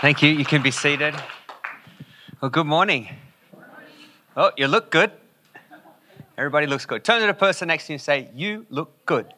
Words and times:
Thank 0.00 0.22
you. 0.22 0.28
You 0.28 0.44
can 0.44 0.62
be 0.62 0.70
seated. 0.70 1.14
Well, 2.42 2.50
good 2.50 2.66
morning. 2.66 3.08
Oh, 4.36 4.50
you 4.54 4.68
look 4.68 4.90
good. 4.90 5.10
Everybody 6.36 6.66
looks 6.66 6.84
good. 6.84 7.02
Turn 7.02 7.22
to 7.22 7.26
the 7.26 7.32
person 7.32 7.68
next 7.68 7.86
to 7.86 7.92
you 7.92 7.94
and 7.94 8.02
say, 8.02 8.28
You 8.34 8.66
look 8.68 9.06
good. 9.06 9.32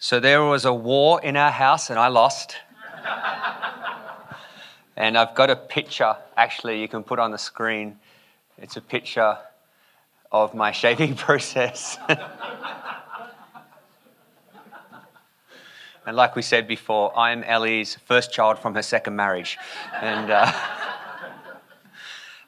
So 0.00 0.18
there 0.18 0.42
was 0.42 0.64
a 0.64 0.74
war 0.74 1.22
in 1.22 1.36
our 1.36 1.52
house 1.52 1.88
and 1.88 2.00
I 2.00 2.08
lost. 2.08 2.56
and 4.96 5.16
I've 5.16 5.36
got 5.36 5.50
a 5.50 5.56
picture, 5.56 6.16
actually, 6.36 6.80
you 6.80 6.88
can 6.88 7.04
put 7.04 7.20
on 7.20 7.30
the 7.30 7.38
screen. 7.38 7.96
It's 8.58 8.76
a 8.76 8.80
picture 8.80 9.38
of 10.32 10.52
my 10.52 10.72
shaving 10.72 11.14
process. 11.26 11.96
And 16.06 16.16
like 16.16 16.36
we 16.36 16.42
said 16.42 16.68
before, 16.68 17.16
I'm 17.18 17.42
Ellie's 17.44 17.96
first 18.04 18.32
child 18.32 18.58
from 18.58 18.74
her 18.74 18.82
second 18.82 19.16
marriage. 19.16 19.56
And 20.02 20.30
uh, 20.30 20.52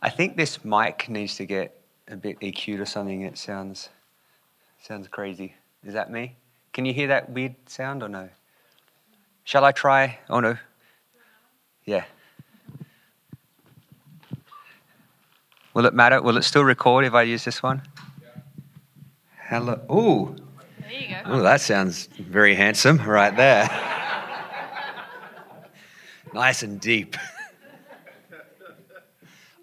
I 0.03 0.11
think 0.11 0.37
this 0.37 0.63
mic 0.65 1.09
needs 1.09 1.37
to 1.37 1.47
get 1.47 1.81
a 2.09 2.17
bit 2.17 2.39
EQ'd 2.41 2.81
or 2.81 2.85
something. 2.85 3.23
It 3.23 3.39
sounds, 3.39 3.89
sounds 4.83 5.09
crazy. 5.09 5.55
Is 5.85 5.95
that 5.95 6.11
me? 6.11 6.37
Can 6.75 6.85
you 6.85 6.93
hear 6.93 7.09
that 7.09 7.31
weird 7.31 7.55
sound 7.67 8.03
or 8.03 8.09
no? 8.09 8.29
Shall 9.45 9.65
I 9.65 9.73
try? 9.73 10.19
Oh 10.29 10.41
no. 10.41 10.59
Yeah. 11.85 12.05
Will 15.73 15.87
it 15.87 15.95
matter? 15.95 16.21
Will 16.21 16.37
it 16.37 16.43
still 16.43 16.65
record 16.65 17.05
if 17.05 17.15
I 17.15 17.23
use 17.23 17.45
this 17.45 17.63
one? 17.63 17.81
Hello. 19.49 19.81
Ooh. 19.91 20.46
There 20.89 21.01
you 21.01 21.09
go. 21.09 21.21
Oh, 21.25 21.43
that 21.43 21.61
sounds 21.61 22.07
very 22.07 22.55
handsome 22.55 22.99
right 22.99 23.37
there. 23.37 23.69
nice 26.33 26.63
and 26.63 26.81
deep. 26.81 27.17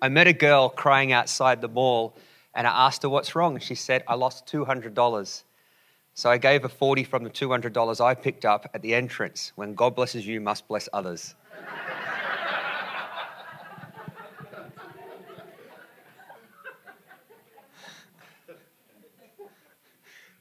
I 0.02 0.09
met 0.09 0.28
a 0.28 0.33
girl 0.33 0.67
crying 0.67 1.14
outside 1.14 1.61
the 1.61 1.70
mall 1.70 2.17
and 2.53 2.67
I 2.67 2.88
asked 2.88 3.03
her 3.03 3.09
what's 3.09 3.36
wrong. 3.36 3.58
She 3.59 3.73
said, 3.73 4.03
I 4.06 4.16
lost 4.16 4.45
$200. 4.48 5.44
So 6.14 6.30
I 6.30 6.38
gave 6.38 6.64
her 6.64 6.67
40 6.67 7.06
from 7.06 7.23
the 7.23 7.30
$200 7.30 8.02
I 8.02 8.16
picked 8.16 8.44
up 8.44 8.70
at 8.73 8.81
the 8.81 8.94
entrance. 8.94 9.53
When 9.55 9.76
God 9.76 9.95
blesses 9.95 10.28
you, 10.28 10.42
must 10.42 10.67
bless 10.67 10.89
others. 10.92 11.36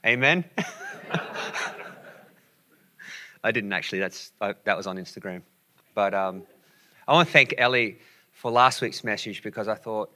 Amen. 0.05 0.43
I 3.43 3.51
didn't 3.51 3.71
actually. 3.71 3.99
That's 3.99 4.33
I, 4.41 4.53
that 4.65 4.75
was 4.75 4.85
on 4.85 4.97
Instagram. 4.97 5.43
But 5.95 6.13
um, 6.13 6.43
I 7.07 7.13
want 7.13 7.29
to 7.29 7.31
thank 7.31 7.55
Ellie 7.57 7.99
for 8.33 8.51
last 8.51 8.81
week's 8.81 9.05
message 9.05 9.43
because 9.43 9.69
I 9.69 9.75
thought 9.75 10.11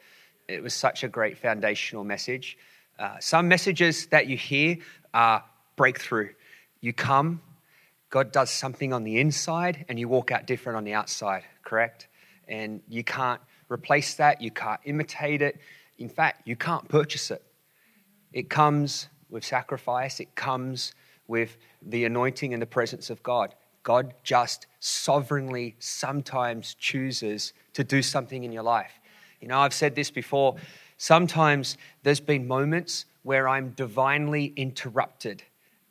it 0.49 0.61
was 0.61 0.73
such 0.73 1.05
a 1.05 1.07
great 1.07 1.37
foundational 1.37 2.03
message. 2.03 2.57
Uh, 2.99 3.15
some 3.21 3.47
messages 3.47 4.07
that 4.07 4.27
you 4.27 4.35
hear 4.35 4.77
are 5.13 5.45
breakthrough. 5.77 6.31
You 6.81 6.91
come, 6.91 7.41
God 8.09 8.33
does 8.33 8.49
something 8.49 8.91
on 8.91 9.05
the 9.05 9.19
inside, 9.19 9.85
and 9.87 9.97
you 9.97 10.09
walk 10.09 10.31
out 10.31 10.45
different 10.45 10.75
on 10.75 10.83
the 10.83 10.95
outside. 10.95 11.43
Correct? 11.63 12.09
And 12.49 12.81
you 12.89 13.05
can't 13.05 13.39
replace 13.69 14.15
that. 14.15 14.41
You 14.41 14.51
can't 14.51 14.81
imitate 14.83 15.41
it. 15.41 15.61
In 15.97 16.09
fact, 16.09 16.41
you 16.45 16.57
can't 16.57 16.89
purchase 16.89 17.31
it. 17.31 17.41
It 18.33 18.49
comes 18.49 19.07
with 19.29 19.43
sacrifice, 19.45 20.19
it 20.19 20.35
comes 20.35 20.93
with 21.27 21.57
the 21.81 22.05
anointing 22.05 22.53
and 22.53 22.61
the 22.61 22.67
presence 22.67 23.09
of 23.09 23.21
God. 23.23 23.53
God 23.83 24.13
just 24.23 24.67
sovereignly 24.79 25.75
sometimes 25.79 26.73
chooses 26.75 27.53
to 27.73 27.83
do 27.83 28.01
something 28.01 28.43
in 28.43 28.51
your 28.51 28.63
life. 28.63 28.99
You 29.39 29.47
know, 29.47 29.59
I've 29.59 29.73
said 29.73 29.95
this 29.95 30.11
before. 30.11 30.55
Sometimes 30.97 31.77
there's 32.03 32.19
been 32.19 32.47
moments 32.47 33.05
where 33.23 33.47
I'm 33.47 33.69
divinely 33.71 34.53
interrupted, 34.55 35.43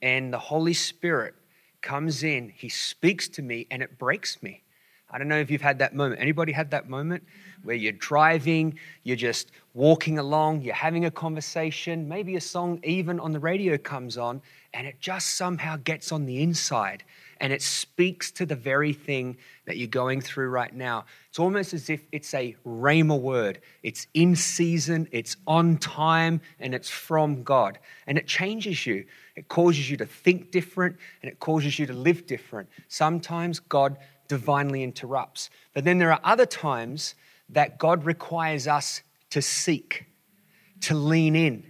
and 0.02 0.32
the 0.32 0.38
Holy 0.38 0.74
Spirit 0.74 1.34
comes 1.80 2.22
in, 2.22 2.48
He 2.48 2.68
speaks 2.68 3.28
to 3.28 3.42
me, 3.42 3.66
and 3.70 3.82
it 3.82 3.98
breaks 3.98 4.42
me. 4.42 4.62
I 5.10 5.18
don't 5.18 5.28
know 5.28 5.38
if 5.38 5.50
you've 5.50 5.62
had 5.62 5.78
that 5.78 5.94
moment. 5.94 6.20
Anybody 6.20 6.52
had 6.52 6.70
that 6.72 6.88
moment 6.88 7.22
where 7.62 7.76
you're 7.76 7.92
driving, 7.92 8.78
you're 9.04 9.16
just 9.16 9.52
walking 9.74 10.18
along, 10.18 10.62
you're 10.62 10.74
having 10.74 11.04
a 11.04 11.10
conversation, 11.10 12.08
maybe 12.08 12.36
a 12.36 12.40
song 12.40 12.80
even 12.82 13.20
on 13.20 13.32
the 13.32 13.40
radio 13.40 13.76
comes 13.78 14.18
on, 14.18 14.42
and 14.74 14.86
it 14.86 15.00
just 15.00 15.34
somehow 15.36 15.76
gets 15.76 16.12
on 16.12 16.26
the 16.26 16.42
inside 16.42 17.04
and 17.40 17.52
it 17.52 17.62
speaks 17.62 18.30
to 18.32 18.46
the 18.46 18.54
very 18.54 18.92
thing 18.92 19.36
that 19.66 19.76
you're 19.76 19.88
going 19.88 20.20
through 20.20 20.48
right 20.48 20.74
now. 20.74 21.04
It's 21.28 21.38
almost 21.38 21.74
as 21.74 21.90
if 21.90 22.00
it's 22.12 22.32
a 22.34 22.56
rhema 22.66 23.18
word. 23.18 23.60
It's 23.82 24.06
in 24.14 24.36
season, 24.36 25.08
it's 25.12 25.36
on 25.46 25.76
time, 25.78 26.40
and 26.60 26.74
it's 26.74 26.88
from 26.88 27.42
God. 27.42 27.78
And 28.06 28.16
it 28.16 28.26
changes 28.26 28.86
you. 28.86 29.04
It 29.36 29.48
causes 29.48 29.90
you 29.90 29.96
to 29.98 30.06
think 30.06 30.50
different 30.50 30.96
and 31.22 31.30
it 31.30 31.38
causes 31.38 31.78
you 31.78 31.86
to 31.86 31.92
live 31.92 32.26
different. 32.26 32.68
Sometimes 32.88 33.60
God 33.60 33.98
divinely 34.28 34.82
interrupts. 34.82 35.50
But 35.74 35.84
then 35.84 35.98
there 35.98 36.12
are 36.12 36.20
other 36.24 36.46
times 36.46 37.14
that 37.50 37.78
God 37.78 38.04
requires 38.04 38.66
us 38.66 39.02
to 39.30 39.42
seek, 39.42 40.06
to 40.80 40.94
lean 40.94 41.36
in, 41.36 41.64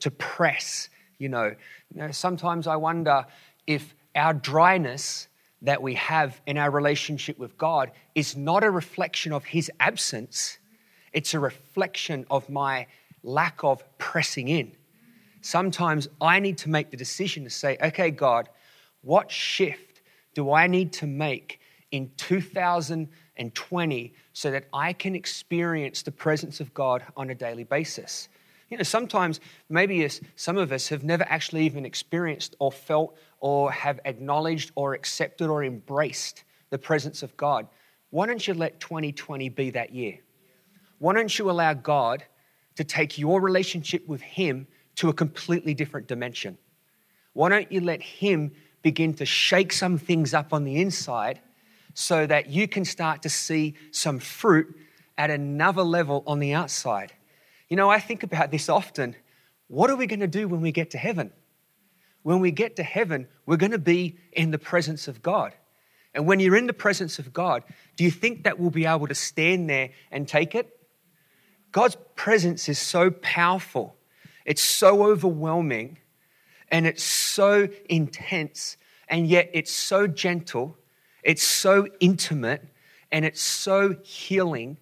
to 0.00 0.10
press. 0.10 0.88
You 1.18 1.28
know, 1.28 1.54
you 1.92 2.00
know 2.00 2.10
sometimes 2.12 2.66
I 2.66 2.76
wonder 2.76 3.26
if 3.66 3.94
our 4.14 4.32
dryness 4.32 5.28
that 5.62 5.82
we 5.82 5.94
have 5.94 6.40
in 6.46 6.56
our 6.56 6.70
relationship 6.70 7.38
with 7.38 7.58
God 7.58 7.90
is 8.14 8.36
not 8.36 8.64
a 8.64 8.70
reflection 8.70 9.32
of 9.32 9.44
His 9.44 9.70
absence, 9.78 10.58
it's 11.12 11.34
a 11.34 11.40
reflection 11.40 12.24
of 12.30 12.48
my 12.48 12.86
lack 13.22 13.62
of 13.62 13.84
pressing 13.98 14.48
in. 14.48 14.72
Sometimes 15.40 16.08
I 16.20 16.40
need 16.40 16.58
to 16.58 16.68
make 16.68 16.90
the 16.90 16.96
decision 16.96 17.44
to 17.44 17.50
say, 17.50 17.76
okay, 17.82 18.10
God, 18.10 18.48
what 19.02 19.30
shift 19.30 20.02
do 20.34 20.52
I 20.52 20.66
need 20.66 20.92
to 20.94 21.06
make 21.06 21.60
in 21.90 22.10
2020 22.16 24.14
so 24.32 24.50
that 24.50 24.66
I 24.72 24.92
can 24.92 25.14
experience 25.14 26.02
the 26.02 26.12
presence 26.12 26.60
of 26.60 26.72
God 26.74 27.04
on 27.16 27.30
a 27.30 27.34
daily 27.34 27.64
basis. 27.64 28.28
You 28.68 28.76
know, 28.76 28.84
sometimes 28.84 29.40
maybe 29.68 30.08
some 30.36 30.56
of 30.56 30.70
us 30.70 30.88
have 30.88 31.02
never 31.02 31.24
actually 31.28 31.66
even 31.66 31.84
experienced 31.84 32.54
or 32.60 32.70
felt 32.70 33.18
or 33.40 33.72
have 33.72 33.98
acknowledged 34.04 34.70
or 34.76 34.94
accepted 34.94 35.48
or 35.48 35.64
embraced 35.64 36.44
the 36.70 36.78
presence 36.78 37.24
of 37.24 37.36
God. 37.36 37.66
Why 38.10 38.26
don't 38.26 38.46
you 38.46 38.54
let 38.54 38.78
2020 38.78 39.48
be 39.48 39.70
that 39.70 39.92
year? 39.92 40.18
Why 40.98 41.14
don't 41.14 41.36
you 41.36 41.50
allow 41.50 41.74
God 41.74 42.22
to 42.76 42.84
take 42.84 43.18
your 43.18 43.40
relationship 43.40 44.06
with 44.06 44.20
Him 44.20 44.68
to 45.00 45.08
a 45.08 45.12
completely 45.12 45.74
different 45.74 46.06
dimension? 46.06 46.56
Why 47.34 47.48
don't 47.48 47.70
you 47.70 47.80
let 47.80 48.02
Him 48.02 48.52
begin 48.82 49.14
to 49.14 49.26
shake 49.26 49.72
some 49.72 49.98
things 49.98 50.32
up 50.32 50.52
on 50.52 50.64
the 50.64 50.80
inside 50.80 51.40
so 51.94 52.26
that 52.26 52.48
you 52.48 52.68
can 52.68 52.84
start 52.84 53.22
to 53.22 53.28
see 53.28 53.74
some 53.90 54.18
fruit 54.18 54.74
at 55.18 55.30
another 55.30 55.82
level 55.82 56.22
on 56.26 56.38
the 56.38 56.54
outside. 56.54 57.12
You 57.68 57.76
know, 57.76 57.90
I 57.90 58.00
think 58.00 58.22
about 58.22 58.50
this 58.50 58.68
often. 58.68 59.14
What 59.68 59.90
are 59.90 59.96
we 59.96 60.06
going 60.06 60.20
to 60.20 60.26
do 60.26 60.48
when 60.48 60.60
we 60.60 60.72
get 60.72 60.90
to 60.90 60.98
heaven? 60.98 61.30
When 62.22 62.40
we 62.40 62.50
get 62.50 62.76
to 62.76 62.82
heaven, 62.82 63.28
we're 63.44 63.56
going 63.56 63.72
to 63.72 63.78
be 63.78 64.16
in 64.32 64.50
the 64.50 64.58
presence 64.58 65.08
of 65.08 65.22
God. 65.22 65.52
And 66.14 66.26
when 66.26 66.40
you're 66.40 66.56
in 66.56 66.66
the 66.66 66.72
presence 66.72 67.18
of 67.18 67.32
God, 67.32 67.62
do 67.96 68.04
you 68.04 68.10
think 68.10 68.44
that 68.44 68.58
we'll 68.58 68.70
be 68.70 68.86
able 68.86 69.06
to 69.06 69.14
stand 69.14 69.70
there 69.70 69.90
and 70.10 70.26
take 70.26 70.54
it? 70.54 70.76
God's 71.70 71.96
presence 72.16 72.68
is 72.68 72.78
so 72.78 73.10
powerful, 73.10 73.94
it's 74.44 74.62
so 74.62 75.04
overwhelming, 75.04 75.98
and 76.70 76.86
it's 76.86 77.02
so 77.02 77.68
intense, 77.88 78.76
and 79.08 79.26
yet 79.26 79.50
it's 79.52 79.72
so 79.72 80.06
gentle 80.06 80.76
it's 81.22 81.42
so 81.42 81.86
intimate 82.00 82.66
and 83.12 83.24
it's 83.24 83.40
so 83.40 83.96
healing 84.02 84.78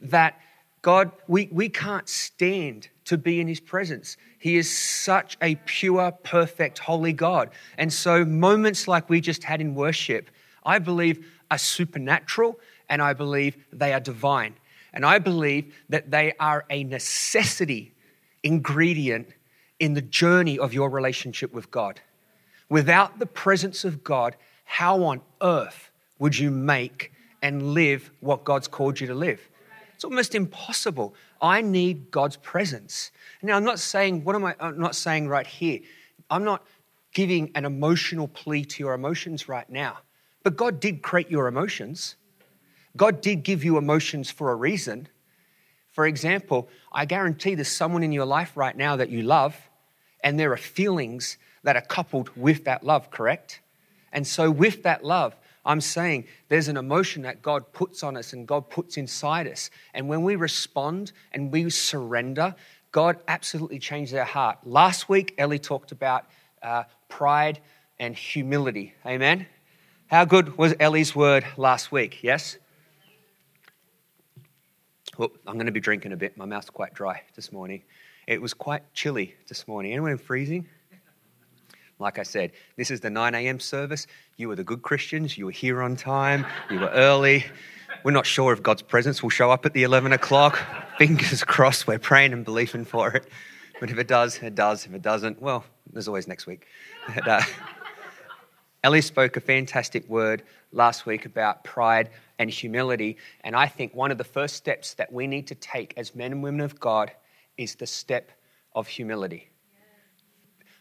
that 0.00 0.40
God, 0.82 1.10
we, 1.28 1.48
we 1.52 1.68
can't 1.68 2.08
stand 2.08 2.88
to 3.04 3.18
be 3.18 3.40
in 3.40 3.48
His 3.48 3.60
presence. 3.60 4.16
He 4.38 4.56
is 4.56 4.74
such 4.74 5.36
a 5.42 5.56
pure, 5.66 6.12
perfect, 6.12 6.78
holy 6.78 7.12
God. 7.12 7.50
And 7.76 7.92
so, 7.92 8.24
moments 8.24 8.88
like 8.88 9.10
we 9.10 9.20
just 9.20 9.44
had 9.44 9.60
in 9.60 9.74
worship, 9.74 10.30
I 10.64 10.78
believe 10.78 11.26
are 11.50 11.58
supernatural 11.58 12.58
and 12.88 13.02
I 13.02 13.12
believe 13.12 13.56
they 13.72 13.92
are 13.92 14.00
divine. 14.00 14.54
And 14.92 15.04
I 15.04 15.18
believe 15.18 15.74
that 15.88 16.10
they 16.10 16.32
are 16.40 16.64
a 16.70 16.84
necessity 16.84 17.92
ingredient 18.42 19.28
in 19.78 19.94
the 19.94 20.02
journey 20.02 20.58
of 20.58 20.74
your 20.74 20.90
relationship 20.90 21.52
with 21.52 21.70
God. 21.70 22.00
Without 22.68 23.18
the 23.18 23.26
presence 23.26 23.84
of 23.84 24.04
God, 24.04 24.36
how 24.64 25.02
on 25.04 25.20
earth 25.42 25.90
would 26.18 26.38
you 26.38 26.50
make 26.50 27.12
and 27.42 27.74
live 27.74 28.10
what 28.20 28.44
God's 28.44 28.68
called 28.68 29.00
you 29.00 29.06
to 29.08 29.14
live? 29.14 29.40
It's 29.94 30.04
almost 30.04 30.34
impossible. 30.34 31.14
I 31.42 31.60
need 31.60 32.10
God's 32.10 32.36
presence. 32.36 33.10
Now, 33.42 33.56
I'm 33.56 33.64
not 33.64 33.78
saying, 33.78 34.24
what 34.24 34.34
am 34.34 34.44
I 34.44 34.54
I'm 34.60 34.78
not 34.78 34.94
saying 34.94 35.28
right 35.28 35.46
here? 35.46 35.80
I'm 36.30 36.44
not 36.44 36.64
giving 37.12 37.50
an 37.54 37.64
emotional 37.64 38.28
plea 38.28 38.64
to 38.64 38.82
your 38.82 38.94
emotions 38.94 39.48
right 39.48 39.68
now. 39.68 39.98
But 40.42 40.56
God 40.56 40.80
did 40.80 41.02
create 41.02 41.30
your 41.30 41.48
emotions. 41.48 42.16
God 42.96 43.20
did 43.20 43.42
give 43.42 43.64
you 43.64 43.76
emotions 43.76 44.30
for 44.30 44.52
a 44.52 44.54
reason. 44.54 45.08
For 45.92 46.06
example, 46.06 46.68
I 46.92 47.04
guarantee 47.04 47.54
there's 47.54 47.68
someone 47.68 48.02
in 48.02 48.12
your 48.12 48.24
life 48.24 48.56
right 48.56 48.76
now 48.76 48.96
that 48.96 49.10
you 49.10 49.22
love, 49.22 49.56
and 50.22 50.38
there 50.38 50.52
are 50.52 50.56
feelings 50.56 51.36
that 51.62 51.76
are 51.76 51.82
coupled 51.82 52.30
with 52.36 52.64
that 52.64 52.84
love, 52.84 53.10
correct? 53.10 53.60
And 54.12 54.26
so, 54.26 54.50
with 54.50 54.82
that 54.84 55.04
love, 55.04 55.34
I'm 55.64 55.80
saying 55.80 56.26
there's 56.48 56.68
an 56.68 56.76
emotion 56.76 57.22
that 57.22 57.42
God 57.42 57.72
puts 57.72 58.02
on 58.02 58.16
us 58.16 58.32
and 58.32 58.46
God 58.46 58.70
puts 58.70 58.96
inside 58.96 59.46
us. 59.46 59.70
And 59.92 60.08
when 60.08 60.22
we 60.22 60.36
respond 60.36 61.12
and 61.32 61.52
we 61.52 61.68
surrender, 61.70 62.54
God 62.92 63.18
absolutely 63.28 63.78
changes 63.78 64.14
our 64.14 64.24
heart. 64.24 64.58
Last 64.64 65.08
week, 65.08 65.34
Ellie 65.38 65.58
talked 65.58 65.92
about 65.92 66.26
uh, 66.62 66.84
pride 67.08 67.60
and 67.98 68.16
humility. 68.16 68.94
Amen? 69.04 69.46
How 70.06 70.24
good 70.24 70.56
was 70.56 70.74
Ellie's 70.80 71.14
word 71.14 71.44
last 71.56 71.92
week? 71.92 72.22
Yes? 72.22 72.56
Well, 75.20 75.30
I'm 75.46 75.56
going 75.56 75.66
to 75.66 75.72
be 75.72 75.80
drinking 75.80 76.12
a 76.12 76.16
bit. 76.16 76.38
My 76.38 76.46
mouth's 76.46 76.70
quite 76.70 76.94
dry 76.94 77.20
this 77.34 77.52
morning. 77.52 77.82
It 78.26 78.40
was 78.40 78.54
quite 78.54 78.94
chilly 78.94 79.34
this 79.48 79.68
morning. 79.68 79.92
Anyone 79.92 80.16
freezing? 80.16 80.66
Like 81.98 82.18
I 82.18 82.22
said, 82.22 82.52
this 82.78 82.90
is 82.90 83.00
the 83.00 83.10
9 83.10 83.34
a.m. 83.34 83.60
service. 83.60 84.06
You 84.38 84.48
were 84.48 84.56
the 84.56 84.64
good 84.64 84.80
Christians. 84.80 85.36
You 85.36 85.44
were 85.44 85.50
here 85.50 85.82
on 85.82 85.94
time. 85.94 86.46
You 86.70 86.80
were 86.80 86.88
early. 86.88 87.44
We're 88.02 88.12
not 88.12 88.24
sure 88.24 88.54
if 88.54 88.62
God's 88.62 88.80
presence 88.80 89.22
will 89.22 89.28
show 89.28 89.50
up 89.50 89.66
at 89.66 89.74
the 89.74 89.82
11 89.82 90.14
o'clock. 90.14 90.58
Fingers 90.96 91.44
crossed, 91.44 91.86
we're 91.86 91.98
praying 91.98 92.32
and 92.32 92.42
believing 92.42 92.86
for 92.86 93.14
it. 93.14 93.28
But 93.78 93.90
if 93.90 93.98
it 93.98 94.08
does, 94.08 94.38
it 94.38 94.54
does. 94.54 94.86
If 94.86 94.94
it 94.94 95.02
doesn't, 95.02 95.42
well, 95.42 95.66
there's 95.92 96.08
always 96.08 96.28
next 96.28 96.46
week. 96.46 96.66
And, 97.14 97.28
uh, 97.28 97.42
Ellie 98.82 99.02
spoke 99.02 99.36
a 99.36 99.42
fantastic 99.42 100.08
word 100.08 100.44
last 100.72 101.04
week 101.04 101.26
about 101.26 101.62
pride 101.62 102.08
and 102.40 102.48
humility. 102.50 103.18
And 103.42 103.54
I 103.54 103.66
think 103.66 103.94
one 103.94 104.10
of 104.10 104.16
the 104.16 104.24
first 104.24 104.56
steps 104.56 104.94
that 104.94 105.12
we 105.12 105.26
need 105.26 105.46
to 105.48 105.54
take 105.54 105.92
as 105.98 106.14
men 106.14 106.32
and 106.32 106.42
women 106.42 106.62
of 106.62 106.80
God 106.80 107.12
is 107.58 107.74
the 107.74 107.86
step 107.86 108.32
of 108.74 108.88
humility. 108.88 109.50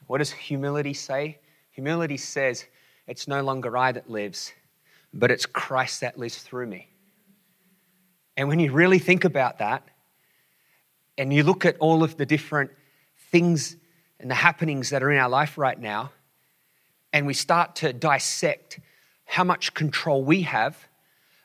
What 0.08 0.20
does 0.20 0.32
humility 0.32 0.94
say? 0.94 1.38
Humility 1.72 2.16
says, 2.16 2.66
it's 3.08 3.28
no 3.28 3.44
longer 3.44 3.78
I 3.78 3.92
that 3.92 4.10
lives, 4.10 4.54
but 5.14 5.32
it's 5.32 5.46
Christ 5.46 6.00
that 6.00 6.18
lives 6.18 6.38
through 6.38 6.68
me. 6.68 6.88
And 8.38 8.48
when 8.48 8.60
you 8.60 8.72
really 8.72 9.00
think 9.00 9.26
about 9.26 9.58
that, 9.60 9.86
and 11.18 11.34
you 11.34 11.44
look 11.44 11.66
at 11.66 11.76
all 11.80 12.04
of 12.04 12.16
the 12.16 12.26
different 12.26 12.72
things 13.32 13.76
and 14.22 14.32
the 14.32 14.36
happenings 14.36 14.92
that 14.92 15.04
are 15.04 15.12
in 15.12 15.18
our 15.18 15.28
life 15.28 15.58
right 15.58 15.78
now, 15.78 16.14
and 17.12 17.28
we 17.28 17.34
start 17.34 17.76
to 17.78 17.92
dissect 17.92 18.80
how 19.26 19.44
much 19.44 19.74
control 19.74 20.24
we 20.24 20.44
have 20.44 20.88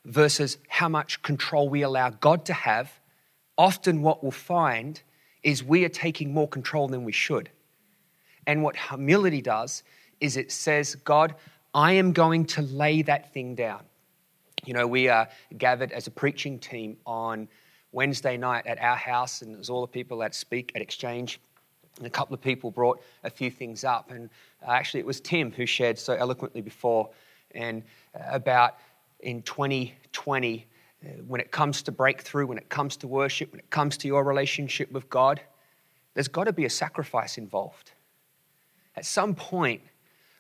versus 0.05 0.59
how 0.69 0.89
much 0.89 1.23
control 1.23 1.69
we 1.69 1.83
allow 1.83 2.11
God 2.11 2.45
to 2.47 2.53
have, 2.53 3.01
often 3.57 4.03
what 4.03 4.23
we'll 4.23 4.33
find 4.33 5.01
is 5.43 5.63
we 5.63 5.85
are 5.85 5.91
taking 5.91 6.33
more 6.33 6.49
control 6.49 6.89
than 6.89 7.05
we 7.05 7.13
should. 7.13 7.51
And 8.47 8.63
what 8.63 8.77
humility 8.77 9.41
does 9.41 9.83
is 10.21 10.37
it 10.37 10.53
says, 10.53 10.95
God, 10.97 11.35
I 11.73 11.93
am 11.93 12.13
going 12.13 12.47
to 12.47 12.63
lay 12.63 13.03
that 13.03 13.33
thing 13.33 13.55
down. 13.55 13.83
You 14.65 14.75
know, 14.75 14.87
we 14.87 15.09
are 15.09 15.29
gathered 15.59 15.93
as 15.93 16.07
a 16.07 16.11
preaching 16.11 16.59
team 16.59 16.97
on 17.07 17.49
Wednesday 17.93 18.37
night 18.37 18.67
at 18.67 18.81
our 18.81 18.97
house, 18.97 19.43
and 19.43 19.55
there's 19.55 19.71
all 19.71 19.83
the 19.83 19.87
people 19.87 20.19
that 20.19 20.35
speak 20.35 20.73
at 20.75 20.83
Exchange. 20.83 21.41
And 21.99 22.07
a 22.07 22.11
couple 22.11 22.35
of 22.35 22.41
people 22.41 22.71
brought 22.71 23.01
a 23.23 23.31
few 23.31 23.51
things 23.51 23.85
up. 23.85 24.11
And 24.11 24.29
uh, 24.67 24.71
actually, 24.71 25.01
it 25.01 25.07
was 25.07 25.21
Tim 25.21 25.53
who 25.53 25.65
shared 25.65 25.99
so 25.99 26.15
eloquently 26.15 26.61
before 26.61 27.11
and 27.53 27.83
uh, 28.15 28.23
about 28.31 28.79
in 29.25 29.43
2020 29.43 30.67
uh, 31.05 31.09
when 31.27 31.41
it 31.41 31.51
comes 31.51 31.83
to 31.83 31.93
breakthrough, 31.93 32.47
when 32.47 32.59
it 32.59 32.69
comes 32.69 32.97
to 32.99 33.09
worship, 33.09 33.51
when 33.51 33.59
it 33.59 33.71
comes 33.71 33.97
to 33.99 34.09
your 34.09 34.23
relationship 34.23 34.91
with 34.93 35.09
God, 35.11 35.41
there's 36.15 36.29
got 36.29 36.45
to 36.45 36.53
be 36.53 36.65
a 36.65 36.71
sacrifice 36.71 37.37
involved. 37.39 37.93
At 38.97 39.05
some 39.05 39.35
point, 39.35 39.83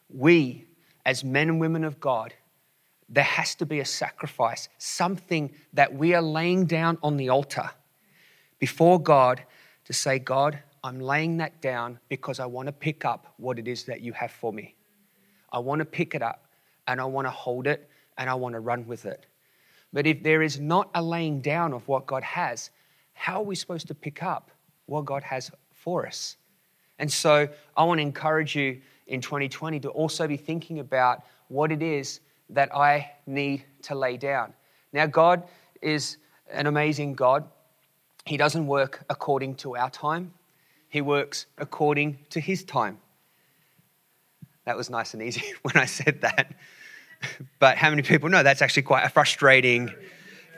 we, 0.08 0.66
as 1.04 1.24
men 1.24 1.48
and 1.48 1.60
women 1.60 1.82
of 1.82 1.98
God, 1.98 2.34
there 3.08 3.24
has 3.24 3.54
to 3.56 3.66
be 3.66 3.80
a 3.80 3.84
sacrifice, 3.84 4.68
something 4.78 5.52
that 5.72 5.94
we 5.94 6.14
are 6.14 6.22
laying 6.22 6.66
down 6.66 6.98
on 7.02 7.16
the 7.16 7.28
altar 7.28 7.70
before 8.58 9.00
God 9.00 9.42
to 9.84 9.92
say, 9.92 10.18
God, 10.18 10.58
I'm 10.82 11.00
laying 11.00 11.38
that 11.38 11.60
down 11.60 11.98
because 12.08 12.40
I 12.40 12.46
want 12.46 12.66
to 12.66 12.72
pick 12.72 13.04
up 13.04 13.34
what 13.36 13.58
it 13.58 13.68
is 13.68 13.84
that 13.84 14.00
you 14.00 14.12
have 14.12 14.30
for 14.30 14.52
me. 14.52 14.74
I 15.52 15.58
want 15.58 15.80
to 15.80 15.84
pick 15.84 16.14
it 16.14 16.22
up 16.22 16.46
and 16.86 17.00
I 17.00 17.04
want 17.04 17.26
to 17.26 17.30
hold 17.30 17.66
it 17.66 17.88
and 18.18 18.28
I 18.30 18.34
want 18.34 18.54
to 18.54 18.60
run 18.60 18.86
with 18.86 19.06
it. 19.06 19.26
But 19.92 20.06
if 20.06 20.22
there 20.22 20.42
is 20.42 20.58
not 20.58 20.90
a 20.94 21.02
laying 21.02 21.40
down 21.40 21.72
of 21.72 21.86
what 21.86 22.06
God 22.06 22.22
has, 22.22 22.70
how 23.12 23.40
are 23.40 23.44
we 23.44 23.54
supposed 23.54 23.86
to 23.88 23.94
pick 23.94 24.22
up 24.22 24.50
what 24.86 25.04
God 25.04 25.22
has 25.22 25.50
for 25.72 26.06
us? 26.06 26.36
And 26.98 27.10
so 27.10 27.48
I 27.76 27.84
want 27.84 27.98
to 27.98 28.02
encourage 28.02 28.54
you 28.56 28.80
in 29.06 29.20
2020 29.20 29.80
to 29.80 29.88
also 29.90 30.26
be 30.26 30.36
thinking 30.36 30.80
about 30.80 31.22
what 31.48 31.70
it 31.72 31.82
is 31.82 32.20
that 32.50 32.74
I 32.74 33.12
need 33.26 33.64
to 33.82 33.94
lay 33.94 34.16
down. 34.16 34.52
Now, 34.92 35.06
God 35.06 35.44
is 35.82 36.18
an 36.50 36.66
amazing 36.66 37.14
God. 37.14 37.44
He 38.26 38.36
doesn't 38.36 38.66
work 38.66 39.04
according 39.10 39.56
to 39.56 39.76
our 39.76 39.90
time, 39.90 40.32
He 40.88 41.00
works 41.00 41.46
according 41.58 42.18
to 42.30 42.40
His 42.40 42.64
time. 42.64 42.98
That 44.64 44.76
was 44.76 44.88
nice 44.88 45.14
and 45.14 45.22
easy 45.22 45.52
when 45.62 45.76
I 45.76 45.86
said 45.86 46.20
that. 46.22 46.54
But 47.58 47.78
how 47.78 47.90
many 47.90 48.02
people 48.02 48.28
know 48.28 48.42
that's 48.42 48.62
actually 48.62 48.82
quite 48.82 49.04
a 49.04 49.08
frustrating 49.08 49.90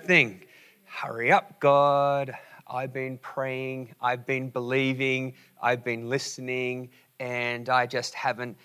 thing? 0.05 0.43
Hurry 0.85 1.31
up, 1.31 1.61
God. 1.61 2.35
I've 2.69 2.93
been 2.93 3.19
praying, 3.19 3.95
I've 4.01 4.27
been 4.27 4.51
believing, 4.51 5.35
I've 5.63 5.85
been 5.85 6.09
listening, 6.09 6.91
and 7.21 7.69
I 7.69 7.87
just 7.87 8.15
haven't 8.15 8.57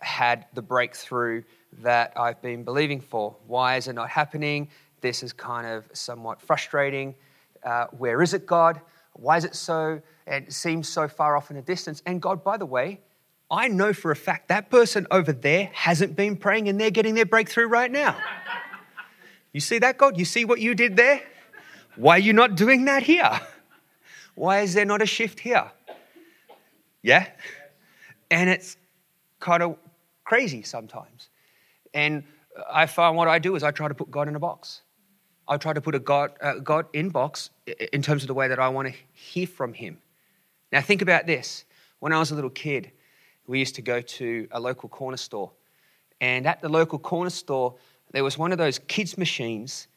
had 0.00 0.46
the 0.54 0.62
breakthrough 0.62 1.42
that 1.80 2.12
I've 2.16 2.40
been 2.40 2.62
believing 2.62 3.00
for. 3.00 3.36
Why 3.46 3.76
is 3.76 3.88
it 3.88 3.94
not 3.94 4.10
happening? 4.10 4.68
This 5.00 5.24
is 5.24 5.32
kind 5.32 5.66
of 5.66 5.88
somewhat 5.92 6.40
frustrating. 6.40 7.16
Uh, 7.64 7.86
where 7.90 8.22
is 8.22 8.32
it, 8.32 8.46
God? 8.46 8.80
Why 9.14 9.36
is 9.36 9.44
it 9.44 9.56
so? 9.56 10.00
It 10.26 10.52
seems 10.52 10.88
so 10.88 11.08
far 11.08 11.36
off 11.36 11.50
in 11.50 11.56
the 11.56 11.62
distance. 11.62 12.02
And 12.06 12.22
God, 12.22 12.44
by 12.44 12.56
the 12.56 12.66
way, 12.66 13.00
I 13.52 13.68
know 13.68 13.92
for 13.92 14.10
a 14.10 14.16
fact 14.16 14.48
that 14.48 14.70
person 14.70 15.06
over 15.10 15.30
there 15.30 15.68
hasn't 15.74 16.16
been 16.16 16.36
praying 16.36 16.70
and 16.70 16.80
they're 16.80 16.90
getting 16.90 17.14
their 17.14 17.26
breakthrough 17.26 17.66
right 17.66 17.90
now. 17.90 18.16
You 19.52 19.60
see 19.60 19.78
that, 19.80 19.98
God? 19.98 20.18
You 20.18 20.24
see 20.24 20.46
what 20.46 20.58
you 20.58 20.74
did 20.74 20.96
there? 20.96 21.20
Why 21.96 22.16
are 22.16 22.20
you 22.20 22.32
not 22.32 22.54
doing 22.54 22.86
that 22.86 23.02
here? 23.02 23.30
Why 24.34 24.60
is 24.60 24.72
there 24.72 24.86
not 24.86 25.02
a 25.02 25.06
shift 25.06 25.38
here? 25.38 25.70
Yeah? 27.02 27.28
And 28.30 28.48
it's 28.48 28.78
kind 29.38 29.62
of 29.62 29.76
crazy 30.24 30.62
sometimes. 30.62 31.28
And 31.92 32.24
I 32.70 32.86
find 32.86 33.16
what 33.16 33.28
I 33.28 33.38
do 33.38 33.54
is 33.54 33.62
I 33.62 33.70
try 33.70 33.88
to 33.88 33.94
put 33.94 34.10
God 34.10 34.28
in 34.28 34.34
a 34.34 34.40
box. 34.40 34.80
I 35.46 35.58
try 35.58 35.74
to 35.74 35.80
put 35.82 35.94
a 35.94 35.98
God, 35.98 36.32
uh, 36.40 36.54
God 36.54 36.86
in 36.94 37.10
box 37.10 37.50
in 37.92 38.00
terms 38.00 38.22
of 38.22 38.28
the 38.28 38.34
way 38.34 38.48
that 38.48 38.58
I 38.58 38.70
want 38.70 38.88
to 38.88 38.94
hear 39.12 39.46
from 39.46 39.74
Him. 39.74 39.98
Now, 40.70 40.80
think 40.80 41.02
about 41.02 41.26
this. 41.26 41.66
When 41.98 42.14
I 42.14 42.18
was 42.18 42.30
a 42.30 42.34
little 42.34 42.50
kid, 42.50 42.92
we 43.46 43.58
used 43.58 43.74
to 43.76 43.82
go 43.82 44.00
to 44.00 44.48
a 44.50 44.60
local 44.60 44.88
corner 44.88 45.16
store. 45.16 45.52
And 46.20 46.46
at 46.46 46.60
the 46.60 46.68
local 46.68 46.98
corner 46.98 47.30
store, 47.30 47.74
there 48.12 48.24
was 48.24 48.38
one 48.38 48.52
of 48.52 48.58
those 48.58 48.78
kids' 48.78 49.18
machines 49.18 49.88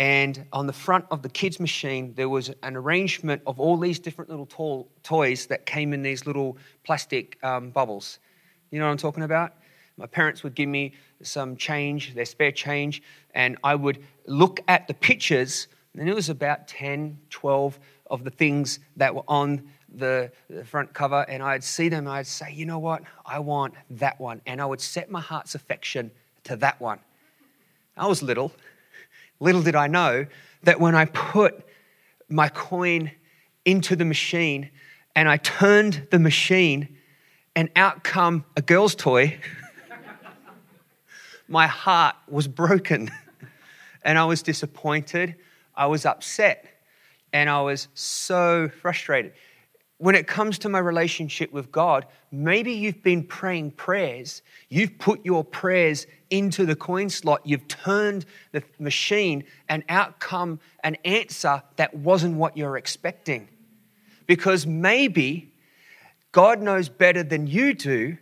and 0.00 0.46
on 0.54 0.66
the 0.66 0.72
front 0.72 1.04
of 1.10 1.20
the 1.20 1.28
kids' 1.28 1.60
machine, 1.60 2.14
there 2.14 2.30
was 2.30 2.50
an 2.62 2.74
arrangement 2.74 3.42
of 3.46 3.60
all 3.60 3.76
these 3.76 3.98
different 3.98 4.30
little 4.30 4.46
to- 4.46 4.86
toys 5.02 5.44
that 5.48 5.66
came 5.66 5.92
in 5.92 6.00
these 6.00 6.24
little 6.24 6.56
plastic 6.84 7.36
um, 7.44 7.68
bubbles. 7.68 8.18
You 8.70 8.78
know 8.78 8.86
what 8.86 8.92
I'm 8.92 8.96
talking 8.96 9.24
about? 9.24 9.56
My 9.98 10.06
parents 10.06 10.42
would 10.42 10.54
give 10.54 10.70
me 10.70 10.94
some 11.20 11.54
change, 11.54 12.14
their 12.14 12.24
spare 12.24 12.50
change, 12.50 13.02
and 13.34 13.58
I 13.62 13.74
would 13.74 14.02
look 14.24 14.60
at 14.68 14.88
the 14.88 14.94
pictures, 14.94 15.68
and 15.94 16.08
it 16.08 16.14
was 16.14 16.30
about 16.30 16.66
10, 16.66 17.18
12 17.28 17.78
of 18.06 18.24
the 18.24 18.30
things 18.30 18.80
that 18.96 19.14
were 19.14 19.24
on 19.28 19.70
the, 19.94 20.30
the 20.48 20.64
front 20.64 20.92
cover, 20.92 21.24
and 21.28 21.42
I'd 21.42 21.64
see 21.64 21.88
them, 21.88 22.06
I'd 22.06 22.26
say, 22.26 22.52
you 22.52 22.66
know 22.66 22.78
what? 22.78 23.02
I 23.24 23.38
want 23.38 23.74
that 23.90 24.20
one. 24.20 24.40
And 24.46 24.60
I 24.60 24.66
would 24.66 24.80
set 24.80 25.10
my 25.10 25.20
heart's 25.20 25.54
affection 25.54 26.10
to 26.44 26.56
that 26.56 26.80
one. 26.80 26.98
I 27.96 28.06
was 28.06 28.22
little. 28.22 28.52
Little 29.40 29.62
did 29.62 29.74
I 29.74 29.86
know 29.86 30.26
that 30.62 30.80
when 30.80 30.94
I 30.94 31.06
put 31.06 31.64
my 32.28 32.48
coin 32.48 33.10
into 33.64 33.96
the 33.96 34.04
machine 34.04 34.70
and 35.16 35.28
I 35.28 35.38
turned 35.38 36.06
the 36.10 36.18
machine 36.18 36.96
and 37.56 37.68
out 37.74 38.04
come 38.04 38.44
a 38.56 38.62
girl's 38.62 38.94
toy, 38.94 39.38
my 41.48 41.66
heart 41.66 42.16
was 42.28 42.46
broken 42.46 43.10
and 44.02 44.18
I 44.18 44.24
was 44.24 44.42
disappointed. 44.42 45.36
I 45.74 45.86
was 45.86 46.06
upset 46.06 46.66
and 47.32 47.48
I 47.48 47.62
was 47.62 47.88
so 47.94 48.68
frustrated. 48.68 49.32
When 50.00 50.14
it 50.14 50.26
comes 50.26 50.58
to 50.60 50.70
my 50.70 50.78
relationship 50.78 51.52
with 51.52 51.70
God, 51.70 52.06
maybe 52.32 52.72
you've 52.72 53.02
been 53.02 53.22
praying 53.22 53.72
prayers. 53.72 54.40
You've 54.70 54.98
put 54.98 55.26
your 55.26 55.44
prayers 55.44 56.06
into 56.30 56.64
the 56.64 56.74
coin 56.74 57.10
slot. 57.10 57.42
You've 57.44 57.68
turned 57.68 58.24
the 58.52 58.62
machine 58.78 59.44
and 59.68 59.84
out 59.90 60.18
come 60.18 60.58
an 60.82 60.96
answer 61.04 61.62
that 61.76 61.92
wasn't 61.92 62.36
what 62.36 62.56
you're 62.56 62.78
expecting. 62.78 63.50
Because 64.26 64.66
maybe 64.66 65.52
God 66.32 66.62
knows 66.62 66.88
better 66.88 67.22
than 67.22 67.46
you 67.46 67.74
do, 67.74 68.16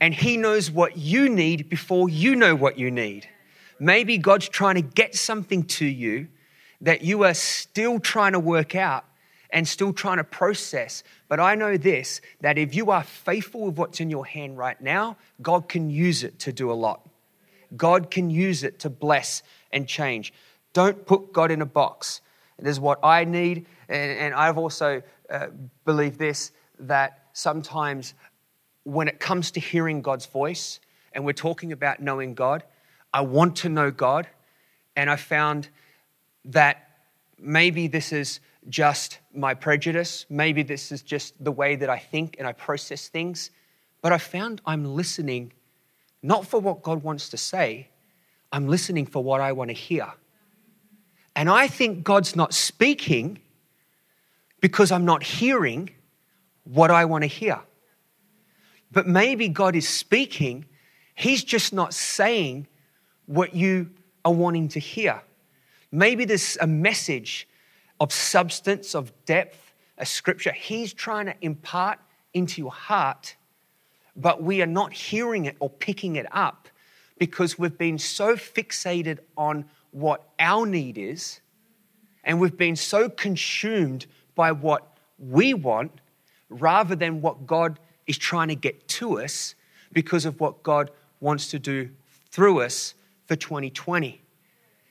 and 0.00 0.14
He 0.14 0.38
knows 0.38 0.70
what 0.70 0.96
you 0.96 1.28
need 1.28 1.68
before 1.68 2.08
you 2.08 2.34
know 2.34 2.54
what 2.54 2.78
you 2.78 2.90
need. 2.90 3.28
Maybe 3.78 4.16
God's 4.16 4.48
trying 4.48 4.76
to 4.76 4.82
get 4.82 5.14
something 5.14 5.64
to 5.64 5.84
you 5.84 6.28
that 6.80 7.02
you 7.02 7.24
are 7.24 7.34
still 7.34 8.00
trying 8.00 8.32
to 8.32 8.40
work 8.40 8.74
out 8.74 9.04
and 9.52 9.66
still 9.66 9.92
trying 9.92 10.18
to 10.18 10.24
process. 10.24 11.02
But 11.28 11.40
I 11.40 11.54
know 11.54 11.76
this 11.76 12.20
that 12.40 12.58
if 12.58 12.74
you 12.74 12.90
are 12.90 13.02
faithful 13.02 13.66
with 13.66 13.76
what's 13.76 14.00
in 14.00 14.10
your 14.10 14.26
hand 14.26 14.58
right 14.58 14.80
now, 14.80 15.16
God 15.42 15.68
can 15.68 15.90
use 15.90 16.22
it 16.22 16.38
to 16.40 16.52
do 16.52 16.70
a 16.70 16.74
lot. 16.74 17.08
God 17.76 18.10
can 18.10 18.30
use 18.30 18.64
it 18.64 18.78
to 18.80 18.90
bless 18.90 19.42
and 19.72 19.86
change. 19.86 20.32
Don't 20.72 21.06
put 21.06 21.32
God 21.32 21.50
in 21.50 21.62
a 21.62 21.66
box. 21.66 22.20
It 22.58 22.66
is 22.66 22.78
what 22.78 22.98
I 23.02 23.24
need. 23.24 23.66
And, 23.88 24.12
and 24.18 24.34
I've 24.34 24.58
also 24.58 25.02
uh, 25.28 25.48
believed 25.84 26.18
this 26.18 26.52
that 26.78 27.26
sometimes 27.32 28.14
when 28.84 29.08
it 29.08 29.20
comes 29.20 29.50
to 29.52 29.60
hearing 29.60 30.02
God's 30.02 30.26
voice, 30.26 30.80
and 31.12 31.24
we're 31.24 31.32
talking 31.32 31.72
about 31.72 32.00
knowing 32.00 32.34
God, 32.34 32.64
I 33.12 33.22
want 33.22 33.56
to 33.56 33.68
know 33.68 33.90
God. 33.90 34.28
And 34.96 35.10
I 35.10 35.16
found 35.16 35.68
that 36.44 36.88
maybe 37.38 37.86
this 37.88 38.12
is 38.12 38.40
just 38.68 39.18
my 39.34 39.54
prejudice. 39.54 40.26
Maybe 40.28 40.62
this 40.62 40.92
is 40.92 41.02
just 41.02 41.42
the 41.42 41.52
way 41.52 41.76
that 41.76 41.88
I 41.88 41.98
think 41.98 42.36
and 42.38 42.46
I 42.46 42.52
process 42.52 43.08
things. 43.08 43.50
But 44.02 44.12
I 44.12 44.18
found 44.18 44.60
I'm 44.66 44.84
listening 44.84 45.52
not 46.22 46.46
for 46.46 46.60
what 46.60 46.82
God 46.82 47.02
wants 47.02 47.30
to 47.30 47.36
say, 47.36 47.88
I'm 48.52 48.68
listening 48.68 49.06
for 49.06 49.22
what 49.22 49.40
I 49.40 49.52
want 49.52 49.70
to 49.70 49.74
hear. 49.74 50.06
And 51.34 51.48
I 51.48 51.68
think 51.68 52.04
God's 52.04 52.36
not 52.36 52.52
speaking 52.52 53.38
because 54.60 54.92
I'm 54.92 55.04
not 55.04 55.22
hearing 55.22 55.90
what 56.64 56.90
I 56.90 57.04
want 57.04 57.22
to 57.22 57.28
hear. 57.28 57.60
But 58.92 59.06
maybe 59.06 59.48
God 59.48 59.76
is 59.76 59.88
speaking, 59.88 60.66
He's 61.14 61.44
just 61.44 61.72
not 61.72 61.94
saying 61.94 62.66
what 63.26 63.54
you 63.54 63.90
are 64.24 64.32
wanting 64.32 64.68
to 64.68 64.80
hear. 64.80 65.22
Maybe 65.92 66.24
there's 66.24 66.56
a 66.60 66.66
message 66.66 67.48
of 68.00 68.12
substance, 68.12 68.94
of 68.94 69.12
depth, 69.26 69.72
a 69.98 70.06
scripture 70.06 70.52
He's 70.52 70.92
trying 70.92 71.26
to 71.26 71.34
impart 71.40 72.00
into 72.34 72.60
your 72.60 72.72
heart, 72.72 73.36
but 74.16 74.42
we 74.42 74.62
are 74.62 74.66
not 74.66 74.92
hearing 74.92 75.44
it 75.44 75.56
or 75.60 75.70
picking 75.70 76.16
it 76.16 76.26
up 76.32 76.68
because 77.18 77.58
we've 77.58 77.78
been 77.78 77.98
so 77.98 78.34
fixated 78.34 79.18
on 79.36 79.66
what 79.90 80.26
our 80.38 80.66
need 80.66 80.96
is 80.96 81.40
and 82.24 82.40
we've 82.40 82.56
been 82.56 82.76
so 82.76 83.08
consumed 83.08 84.06
by 84.34 84.52
what 84.52 84.96
we 85.18 85.54
want 85.54 85.92
rather 86.48 86.94
than 86.94 87.20
what 87.20 87.46
God 87.46 87.78
is 88.06 88.18
trying 88.18 88.48
to 88.48 88.54
get 88.54 88.88
to 88.88 89.20
us 89.20 89.54
because 89.92 90.24
of 90.24 90.40
what 90.40 90.62
God 90.62 90.90
wants 91.20 91.48
to 91.50 91.58
do 91.58 91.90
through 92.30 92.60
us 92.60 92.94
for 93.26 93.36
2020. 93.36 94.20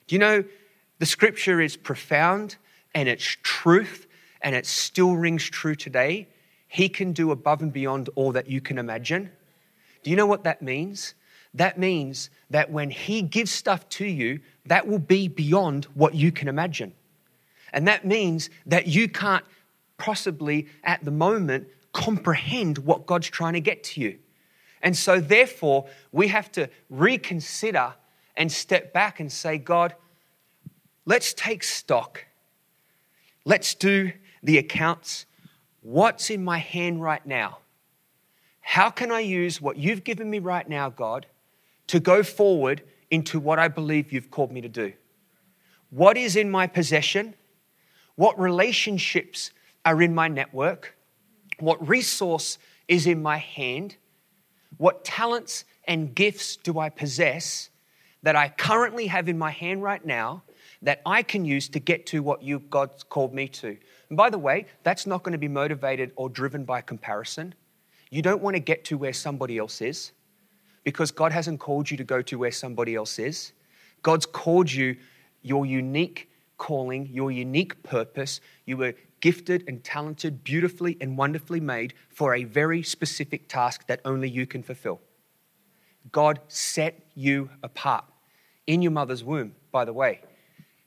Do 0.08 0.16
you 0.16 0.20
know 0.20 0.44
the 1.00 1.06
scripture 1.06 1.62
is 1.62 1.76
profound? 1.76 2.58
And 2.94 3.08
it's 3.08 3.38
truth 3.44 4.08
and 4.42 4.56
it 4.56 4.66
still 4.66 5.16
rings 5.16 5.44
true 5.44 5.76
today, 5.76 6.28
He 6.68 6.90
can 6.90 7.14
do 7.14 7.32
above 7.32 7.62
and 7.62 7.74
beyond 7.74 8.10
all 8.16 8.32
that 8.34 8.48
you 8.48 8.62
can 8.62 8.78
imagine. 8.78 9.32
Do 10.04 10.10
you 10.10 10.16
know 10.16 10.26
what 10.26 10.44
that 10.44 10.62
means? 10.62 11.14
That 11.54 11.78
means 11.78 12.30
that 12.50 12.72
when 12.72 12.90
He 12.90 13.22
gives 13.22 13.52
stuff 13.52 13.88
to 13.90 14.06
you, 14.06 14.40
that 14.66 14.88
will 14.88 15.00
be 15.00 15.28
beyond 15.28 15.86
what 15.94 16.16
you 16.16 16.32
can 16.32 16.48
imagine. 16.48 16.94
And 17.74 17.88
that 17.88 18.06
means 18.06 18.50
that 18.66 18.88
you 18.88 19.10
can't 19.10 19.46
possibly, 19.98 20.68
at 20.84 21.04
the 21.04 21.12
moment, 21.12 21.68
comprehend 21.92 22.78
what 22.80 23.06
God's 23.06 23.30
trying 23.30 23.54
to 23.54 23.62
get 23.62 23.84
to 23.86 24.02
you. 24.02 24.18
And 24.82 24.96
so, 24.96 25.20
therefore, 25.20 25.88
we 26.12 26.30
have 26.30 26.52
to 26.54 26.70
reconsider 26.90 27.94
and 28.38 28.50
step 28.50 28.94
back 28.94 29.20
and 29.20 29.30
say, 29.30 29.58
God, 29.58 29.94
let's 31.06 31.34
take 31.34 31.64
stock 31.64 32.26
Let's 33.46 33.74
do 33.76 34.12
the 34.44 34.58
accounts. 34.58 35.26
What's 35.82 36.30
in 36.30 36.44
my 36.44 36.58
hand 36.58 37.02
right 37.02 37.26
now? 37.26 37.60
How 38.62 38.90
can 38.90 39.12
I 39.12 39.22
use 39.22 39.62
what 39.62 39.78
you've 39.78 40.04
given 40.04 40.30
me 40.30 40.40
right 40.40 40.68
now, 40.68 40.90
God, 40.90 41.26
to 41.88 42.00
go 42.00 42.22
forward 42.22 42.84
into 43.10 43.40
what 43.40 43.58
I 43.58 43.68
believe 43.68 44.14
you've 44.14 44.30
called 44.30 44.52
me 44.52 44.62
to 44.62 44.70
do? 44.70 44.94
What 45.90 46.18
is 46.18 46.36
in 46.36 46.52
my 46.52 46.68
possession? 46.68 47.34
What 48.16 48.40
relationships 48.40 49.52
are 49.86 50.02
in 50.02 50.14
my 50.14 50.28
network? 50.28 50.96
What 51.60 51.88
resource 51.88 52.58
is 52.88 53.08
in 53.08 53.22
my 53.22 53.38
hand? 53.38 53.96
What 54.78 55.04
talents 55.04 55.66
and 55.86 56.14
gifts 56.14 56.58
do 56.58 56.78
I 56.78 56.90
possess 56.90 57.70
that 58.22 58.36
I 58.36 58.50
currently 58.50 59.08
have 59.08 59.30
in 59.30 59.38
my 59.38 59.52
hand 59.52 59.82
right 59.82 60.06
now 60.06 60.44
that 60.82 61.02
I 61.06 61.24
can 61.24 61.46
use 61.46 61.68
to 61.70 61.80
get 61.80 62.06
to 62.08 62.22
what 62.22 62.42
you, 62.42 62.60
God's 62.60 63.04
called 63.04 63.34
me 63.34 63.48
to. 63.50 63.78
And 64.10 64.18
by 64.18 64.30
the 64.30 64.38
way, 64.38 64.66
that's 64.84 65.06
not 65.06 65.24
going 65.24 65.34
to 65.34 65.38
be 65.38 65.48
motivated 65.48 66.12
or 66.16 66.30
driven 66.30 66.64
by 66.64 66.82
comparison. 66.82 67.54
You 68.10 68.22
don't 68.22 68.42
want 68.42 68.56
to 68.56 68.60
get 68.60 68.86
to 68.86 68.98
where 68.98 69.14
somebody 69.14 69.58
else 69.58 69.82
is 69.82 70.12
because 70.84 71.12
God 71.12 71.32
hasn't 71.32 71.60
called 71.60 71.92
you 71.92 71.98
to 71.98 72.04
go 72.04 72.22
to 72.22 72.38
where 72.38 72.52
somebody 72.52 72.96
else 72.96 73.20
is. 73.20 73.52
God's 74.02 74.26
called 74.26 74.72
you 74.72 74.96
your 75.42 75.66
unique 75.66 76.30
calling, 76.58 77.08
your 77.08 77.32
unique 77.32 77.84
purpose. 77.84 78.42
You 78.66 78.78
were 78.78 78.96
gifted 79.22 79.66
and 79.68 79.84
talented, 79.84 80.44
beautifully 80.44 80.98
and 81.02 81.18
wonderfully 81.18 81.60
made 81.60 81.94
for 82.10 82.36
a 82.36 82.46
very 82.46 82.84
specific 82.84 83.50
task 83.50 83.86
that 83.88 84.00
only 84.06 84.30
you 84.30 84.48
can 84.48 84.64
fulfill. 84.64 85.02
God 86.12 86.40
set 86.48 87.06
you 87.16 87.50
apart 87.62 88.06
in 88.66 88.82
your 88.82 88.92
mother's 88.92 89.24
womb, 89.24 89.56
by 89.72 89.86
the 89.86 89.94
way. 89.94 90.22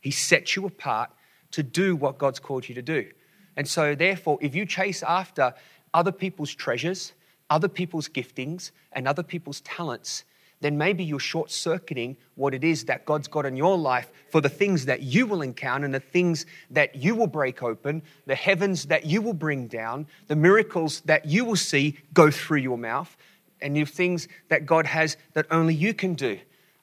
He 0.02 0.10
sets 0.10 0.56
you 0.56 0.66
apart 0.66 1.10
to 1.52 1.62
do 1.62 1.96
what 1.96 2.18
God's 2.18 2.40
called 2.40 2.68
you 2.68 2.74
to 2.74 2.82
do. 2.82 3.10
And 3.56 3.66
so, 3.66 3.94
therefore, 3.94 4.38
if 4.42 4.54
you 4.54 4.66
chase 4.66 5.02
after 5.02 5.54
other 5.94 6.12
people's 6.12 6.54
treasures, 6.54 7.12
other 7.48 7.68
people's 7.68 8.08
giftings, 8.08 8.72
and 8.92 9.06
other 9.06 9.22
people's 9.22 9.60
talents, 9.62 10.24
then 10.60 10.78
maybe 10.78 11.04
you're 11.04 11.18
short 11.18 11.50
circuiting 11.50 12.16
what 12.34 12.54
it 12.54 12.64
is 12.64 12.84
that 12.84 13.04
God's 13.04 13.28
got 13.28 13.46
in 13.46 13.56
your 13.56 13.76
life 13.76 14.10
for 14.30 14.40
the 14.40 14.48
things 14.48 14.86
that 14.86 15.02
you 15.02 15.26
will 15.26 15.42
encounter 15.42 15.84
and 15.84 15.94
the 15.94 16.00
things 16.00 16.46
that 16.70 16.94
you 16.94 17.14
will 17.14 17.26
break 17.26 17.62
open, 17.62 18.02
the 18.26 18.34
heavens 18.34 18.86
that 18.86 19.04
you 19.04 19.20
will 19.20 19.34
bring 19.34 19.66
down, 19.66 20.06
the 20.28 20.36
miracles 20.36 21.00
that 21.02 21.26
you 21.26 21.44
will 21.44 21.56
see 21.56 21.98
go 22.14 22.30
through 22.30 22.58
your 22.58 22.78
mouth, 22.78 23.16
and 23.60 23.76
the 23.76 23.84
things 23.84 24.28
that 24.48 24.66
God 24.66 24.86
has 24.86 25.16
that 25.34 25.46
only 25.50 25.74
you 25.74 25.94
can 25.94 26.14
do. 26.14 26.38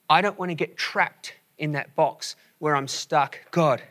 I 0.09 0.21
don't 0.21 0.37
want 0.37 0.49
to 0.49 0.55
get 0.55 0.77
trapped 0.77 1.33
in 1.59 1.73
that 1.73 1.95
box 1.95 2.35
where 2.57 2.75
I'm 2.75 2.87
stuck. 2.87 3.39
God, 3.51 3.81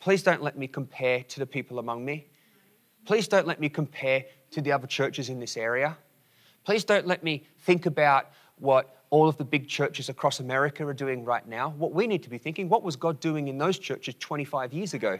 please 0.00 0.22
don't 0.22 0.42
let 0.42 0.58
me 0.58 0.66
compare 0.66 1.22
to 1.24 1.38
the 1.38 1.46
people 1.46 1.78
among 1.78 2.04
me. 2.04 2.26
Please 3.04 3.28
don't 3.28 3.46
let 3.46 3.60
me 3.60 3.68
compare 3.68 4.24
to 4.50 4.60
the 4.60 4.72
other 4.72 4.86
churches 4.86 5.28
in 5.28 5.38
this 5.38 5.56
area. 5.56 5.96
Please 6.64 6.84
don't 6.84 7.06
let 7.06 7.22
me 7.22 7.46
think 7.58 7.86
about 7.86 8.30
what 8.58 8.96
all 9.10 9.28
of 9.28 9.36
the 9.36 9.44
big 9.44 9.68
churches 9.68 10.08
across 10.08 10.40
America 10.40 10.86
are 10.86 10.94
doing 10.94 11.24
right 11.24 11.46
now. 11.46 11.70
What 11.70 11.92
we 11.92 12.06
need 12.06 12.22
to 12.22 12.30
be 12.30 12.38
thinking, 12.38 12.68
what 12.68 12.82
was 12.82 12.96
God 12.96 13.18
doing 13.20 13.48
in 13.48 13.58
those 13.58 13.78
churches 13.78 14.14
25 14.18 14.72
years 14.72 14.94
ago? 14.94 15.18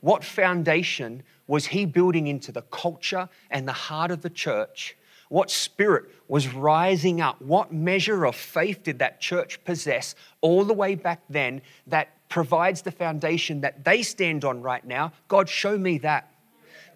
What 0.00 0.24
foundation 0.24 1.22
was 1.46 1.66
He 1.66 1.84
building 1.84 2.26
into 2.26 2.52
the 2.52 2.62
culture 2.62 3.28
and 3.50 3.68
the 3.68 3.72
heart 3.72 4.10
of 4.10 4.22
the 4.22 4.30
church 4.30 4.96
what 5.32 5.50
spirit 5.50 6.10
was 6.28 6.52
rising 6.52 7.22
up? 7.22 7.40
What 7.40 7.72
measure 7.72 8.26
of 8.26 8.36
faith 8.36 8.82
did 8.82 8.98
that 8.98 9.18
church 9.18 9.64
possess 9.64 10.14
all 10.42 10.62
the 10.62 10.74
way 10.74 10.94
back 10.94 11.22
then 11.30 11.62
that 11.86 12.10
provides 12.28 12.82
the 12.82 12.90
foundation 12.90 13.62
that 13.62 13.82
they 13.82 14.02
stand 14.02 14.44
on 14.44 14.60
right 14.60 14.84
now? 14.84 15.14
God, 15.28 15.48
show 15.48 15.78
me 15.78 15.96
that. 15.98 16.34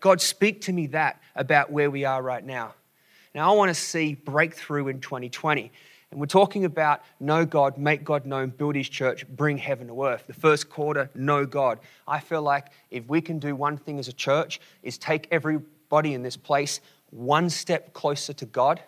God, 0.00 0.20
speak 0.20 0.60
to 0.62 0.72
me 0.74 0.88
that 0.88 1.18
about 1.34 1.72
where 1.72 1.90
we 1.90 2.04
are 2.04 2.22
right 2.22 2.44
now. 2.44 2.74
Now, 3.34 3.50
I 3.50 3.56
want 3.56 3.70
to 3.70 3.74
see 3.74 4.14
breakthrough 4.14 4.88
in 4.88 5.00
2020. 5.00 5.72
And 6.10 6.20
we're 6.20 6.26
talking 6.26 6.66
about 6.66 7.00
know 7.18 7.46
God, 7.46 7.78
make 7.78 8.04
God 8.04 8.26
known, 8.26 8.50
build 8.50 8.74
his 8.74 8.90
church, 8.90 9.26
bring 9.28 9.56
heaven 9.56 9.86
to 9.86 10.04
earth. 10.04 10.26
The 10.26 10.34
first 10.34 10.68
quarter, 10.68 11.08
know 11.14 11.46
God. 11.46 11.78
I 12.06 12.20
feel 12.20 12.42
like 12.42 12.66
if 12.90 13.08
we 13.08 13.22
can 13.22 13.38
do 13.38 13.56
one 13.56 13.78
thing 13.78 13.98
as 13.98 14.08
a 14.08 14.12
church, 14.12 14.60
is 14.82 14.98
take 14.98 15.26
everybody 15.30 16.12
in 16.12 16.22
this 16.22 16.36
place, 16.36 16.82
one 17.10 17.50
step 17.50 17.92
closer 17.92 18.32
to 18.34 18.46
God. 18.46 18.80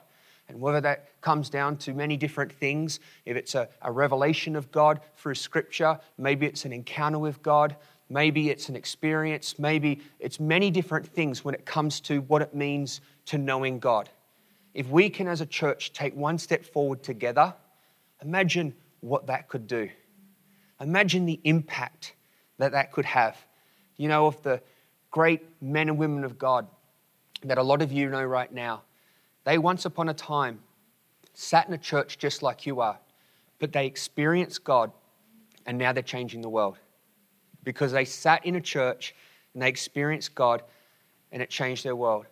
And 0.49 0.61
whether 0.61 0.81
that 0.81 1.21
comes 1.21 1.51
down 1.51 1.77
to 1.79 1.93
many 1.93 2.17
different 2.17 2.53
things, 2.53 3.01
if 3.27 3.37
it's 3.37 3.55
a, 3.55 3.69
a 3.83 3.93
revelation 3.93 4.57
of 4.57 4.71
God 4.73 5.01
through 5.17 5.35
Scripture, 5.35 5.99
maybe 6.17 6.47
it's 6.47 6.65
an 6.65 6.73
encounter 6.73 7.19
with 7.19 7.43
God, 7.43 7.77
maybe 8.09 8.49
it's 8.49 8.71
an 8.71 8.77
experience, 8.77 9.59
maybe 9.59 10.01
it's 10.19 10.41
many 10.41 10.71
different 10.71 11.07
things 11.07 11.45
when 11.45 11.55
it 11.55 11.67
comes 11.67 12.01
to 12.01 12.23
what 12.23 12.41
it 12.41 12.55
means 12.55 13.03
to 13.27 13.37
knowing 13.37 13.79
God. 13.79 14.09
If 14.73 14.89
we 14.89 15.11
can, 15.11 15.29
as 15.29 15.43
a 15.43 15.47
church, 15.47 15.93
take 15.93 16.17
one 16.17 16.39
step 16.39 16.65
forward 16.65 17.03
together, 17.03 17.55
imagine 18.23 18.75
what 19.01 19.27
that 19.27 19.49
could 19.49 19.67
do. 19.67 19.91
Imagine 20.81 21.27
the 21.27 21.41
impact 21.45 22.15
that 22.59 22.73
that 22.73 22.93
could 22.93 23.05
have. 23.05 23.37
You 23.97 24.09
know, 24.09 24.27
of 24.27 24.41
the 24.43 24.63
great 25.11 25.43
men 25.61 25.89
and 25.89 25.99
women 25.99 26.25
of 26.25 26.39
God 26.39 26.69
that 27.45 27.59
a 27.59 27.63
lot 27.63 27.83
of 27.83 27.93
you 27.93 28.09
know 28.09 28.25
right 28.25 28.53
now, 28.53 28.83
they 29.45 29.59
once 29.59 29.85
upon 29.85 30.09
a 30.09 30.15
time 30.15 30.61
sat 31.35 31.69
in 31.69 31.75
a 31.75 31.79
church 31.79 32.19
just 32.19 32.43
like 32.43 32.67
you 32.67 32.81
are, 32.81 32.99
but 33.59 33.73
they 33.73 33.87
experienced 33.87 34.65
God 34.65 34.91
and 35.67 35.79
now 35.79 35.93
they're 35.93 36.03
changing 36.03 36.41
the 36.41 36.49
world 36.49 36.79
because 37.65 37.93
they 37.93 38.05
sat 38.05 38.45
in 38.45 38.57
a 38.57 38.61
church 38.61 39.15
and 39.53 39.63
they 39.63 39.69
experienced 39.69 40.35
God 40.35 40.63
and 41.33 41.43
it 41.43 41.51
changed 41.51 41.85
their 41.85 41.97
world. 41.97 42.27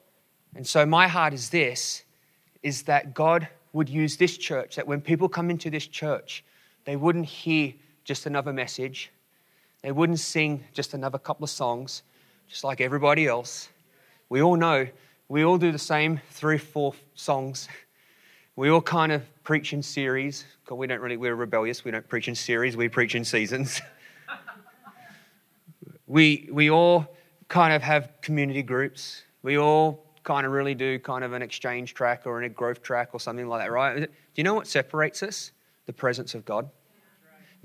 And 0.54 0.66
so 0.66 0.86
my 0.86 1.06
heart 1.06 1.34
is 1.34 1.50
this 1.50 2.04
is 2.62 2.82
that 2.84 3.14
God 3.14 3.46
would 3.72 3.88
use 3.88 4.16
this 4.16 4.36
church 4.38 4.76
that 4.76 4.86
when 4.86 5.00
people 5.00 5.28
come 5.28 5.50
into 5.50 5.70
this 5.70 5.86
church, 5.86 6.42
they 6.84 6.96
wouldn't 6.96 7.26
hear 7.26 7.74
just 8.04 8.26
another 8.26 8.52
message. 8.52 9.12
They 9.82 9.92
wouldn't 9.92 10.18
sing 10.18 10.64
just 10.72 10.94
another 10.94 11.18
couple 11.18 11.44
of 11.44 11.50
songs, 11.50 12.02
just 12.48 12.64
like 12.64 12.80
everybody 12.80 13.26
else. 13.26 13.68
We 14.28 14.42
all 14.42 14.56
know, 14.56 14.86
we 15.28 15.44
all 15.44 15.58
do 15.58 15.72
the 15.72 15.78
same 15.78 16.20
three, 16.30 16.58
four 16.58 16.94
songs. 17.14 17.68
We 18.56 18.68
all 18.68 18.80
kind 18.80 19.12
of 19.12 19.22
preach 19.44 19.72
in 19.72 19.82
series. 19.82 20.44
Because 20.64 20.78
we 20.78 20.86
don't 20.86 21.00
really, 21.00 21.16
we're 21.16 21.34
rebellious. 21.34 21.84
We 21.84 21.90
don't 21.90 22.08
preach 22.08 22.28
in 22.28 22.34
series, 22.34 22.76
we 22.76 22.88
preach 22.88 23.14
in 23.14 23.24
seasons. 23.24 23.80
we, 26.06 26.48
we 26.52 26.70
all 26.70 27.06
kind 27.48 27.72
of 27.72 27.82
have 27.82 28.10
community 28.22 28.62
groups. 28.62 29.22
We 29.42 29.58
all 29.58 30.04
kind 30.24 30.44
of 30.44 30.52
really 30.52 30.74
do 30.74 30.98
kind 30.98 31.22
of 31.22 31.32
an 31.32 31.42
exchange 31.42 31.94
track 31.94 32.22
or 32.26 32.42
a 32.42 32.48
growth 32.48 32.82
track 32.82 33.10
or 33.12 33.20
something 33.20 33.46
like 33.46 33.62
that, 33.62 33.70
right? 33.70 34.00
Do 34.00 34.08
you 34.34 34.44
know 34.44 34.54
what 34.54 34.66
separates 34.66 35.22
us? 35.22 35.52
The 35.86 35.92
presence 35.92 36.34
of 36.34 36.44
God 36.44 36.68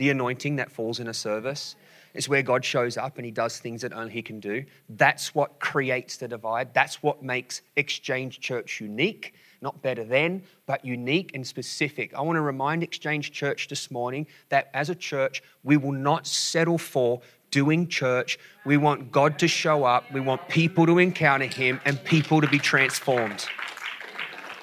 the 0.01 0.09
anointing 0.09 0.55
that 0.55 0.71
falls 0.71 0.99
in 0.99 1.07
a 1.07 1.13
service. 1.13 1.75
Is 2.13 2.27
where 2.27 2.41
God 2.41 2.63
shows 2.63 2.97
up 2.97 3.17
and 3.17 3.25
he 3.25 3.31
does 3.31 3.59
things 3.59 3.81
that 3.81 3.93
only 3.93 4.11
he 4.11 4.21
can 4.21 4.39
do. 4.39 4.65
That's 4.89 5.33
what 5.33 5.59
creates 5.59 6.17
the 6.17 6.27
divide. 6.27 6.73
That's 6.73 7.01
what 7.01 7.23
makes 7.23 7.61
Exchange 7.75 8.39
Church 8.39 8.81
unique. 8.81 9.33
Not 9.61 9.81
better 9.81 10.03
than, 10.03 10.41
but 10.65 10.83
unique 10.83 11.31
and 11.35 11.45
specific. 11.45 12.13
I 12.15 12.21
want 12.21 12.35
to 12.37 12.41
remind 12.41 12.81
Exchange 12.81 13.31
Church 13.31 13.67
this 13.67 13.91
morning 13.91 14.25
that 14.49 14.71
as 14.73 14.89
a 14.89 14.95
church, 14.95 15.43
we 15.63 15.77
will 15.77 15.91
not 15.91 16.25
settle 16.25 16.79
for 16.79 17.21
doing 17.51 17.87
church. 17.87 18.39
We 18.65 18.77
want 18.77 19.11
God 19.11 19.37
to 19.39 19.47
show 19.47 19.83
up. 19.83 20.11
We 20.11 20.19
want 20.19 20.47
people 20.47 20.85
to 20.87 20.97
encounter 20.97 21.45
him 21.45 21.79
and 21.85 22.03
people 22.03 22.41
to 22.41 22.47
be 22.47 22.57
transformed. 22.57 23.45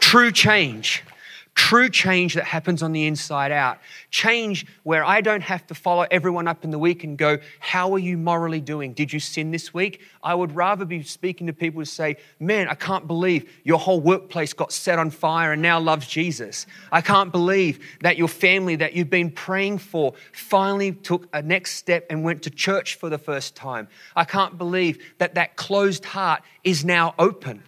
True 0.01 0.33
change 0.33 1.05
True 1.59 1.89
change 1.89 2.35
that 2.35 2.45
happens 2.45 2.85
on 2.85 2.93
the 2.93 3.05
inside 3.09 3.51
out. 3.51 3.81
Change 4.13 4.65
where 4.85 5.05
I 5.05 5.21
don't 5.21 5.43
have 5.43 5.67
to 5.67 5.75
follow 5.75 6.07
everyone 6.09 6.47
up 6.47 6.63
in 6.63 6.71
the 6.71 6.79
week 6.79 7.03
and 7.03 7.19
go, 7.19 7.39
How 7.59 7.93
are 7.95 7.99
you 7.99 8.17
morally 8.17 8.61
doing? 8.61 8.93
Did 8.93 9.13
you 9.13 9.19
sin 9.19 9.51
this 9.51 9.75
week? 9.75 10.01
I 10.23 10.37
would 10.37 10.55
rather 10.55 10.85
be 10.85 11.03
speaking 11.03 11.49
to 11.49 11.53
people 11.53 11.83
to 11.83 11.87
say, 11.87 12.19
Man, 12.39 12.69
I 12.69 12.75
can't 12.75 13.09
believe 13.09 13.51
your 13.65 13.81
whole 13.81 14.01
workplace 14.01 14.53
got 14.53 14.73
set 14.73 15.01
on 15.01 15.11
fire 15.11 15.53
and 15.53 15.61
now 15.61 15.81
loves 15.81 16.07
Jesus. 16.07 16.65
I 16.93 17.01
can't 17.01 17.33
believe 17.33 17.85
that 18.03 18.17
your 18.17 18.29
family 18.29 18.77
that 18.77 18.93
you've 18.93 19.11
been 19.11 19.33
praying 19.33 19.79
for 19.79 20.15
finally 20.33 20.93
took 20.93 21.27
a 21.33 21.43
next 21.43 21.75
step 21.75 22.07
and 22.09 22.23
went 22.23 22.45
to 22.45 22.51
church 22.51 22.95
for 22.95 23.11
the 23.11 23.19
first 23.19 23.57
time. 23.57 23.89
I 24.15 24.23
can't 24.23 24.57
believe 24.59 25.03
that 25.19 25.35
that 25.35 25.57
closed 25.57 26.05
heart 26.05 26.45
is 26.63 26.85
now 26.85 27.17
open. 27.19 27.65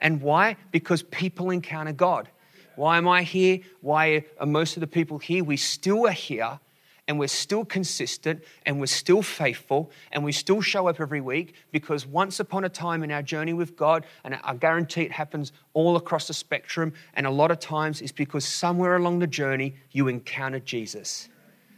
And 0.00 0.22
why? 0.22 0.56
Because 0.70 1.02
people 1.02 1.50
encounter 1.50 1.92
God. 1.92 2.30
Why 2.76 2.98
am 2.98 3.08
I 3.08 3.22
here? 3.22 3.60
Why 3.80 4.24
are 4.38 4.46
most 4.46 4.76
of 4.76 4.80
the 4.80 4.86
people 4.86 5.18
here? 5.18 5.44
We 5.44 5.56
still 5.56 6.06
are 6.06 6.12
here 6.12 6.58
and 7.06 7.18
we're 7.18 7.28
still 7.28 7.64
consistent 7.64 8.42
and 8.64 8.80
we're 8.80 8.86
still 8.86 9.22
faithful 9.22 9.90
and 10.12 10.24
we 10.24 10.32
still 10.32 10.60
show 10.60 10.88
up 10.88 11.00
every 11.00 11.20
week 11.20 11.54
because 11.70 12.06
once 12.06 12.40
upon 12.40 12.64
a 12.64 12.68
time 12.68 13.02
in 13.02 13.10
our 13.10 13.22
journey 13.22 13.52
with 13.52 13.76
God, 13.76 14.06
and 14.24 14.38
I 14.42 14.54
guarantee 14.54 15.02
it 15.02 15.12
happens 15.12 15.52
all 15.74 15.96
across 15.96 16.28
the 16.28 16.34
spectrum, 16.34 16.92
and 17.14 17.26
a 17.26 17.30
lot 17.30 17.50
of 17.50 17.58
times 17.58 18.00
it's 18.00 18.12
because 18.12 18.44
somewhere 18.44 18.96
along 18.96 19.18
the 19.18 19.26
journey 19.26 19.74
you 19.92 20.08
encountered 20.08 20.64
Jesus 20.64 21.28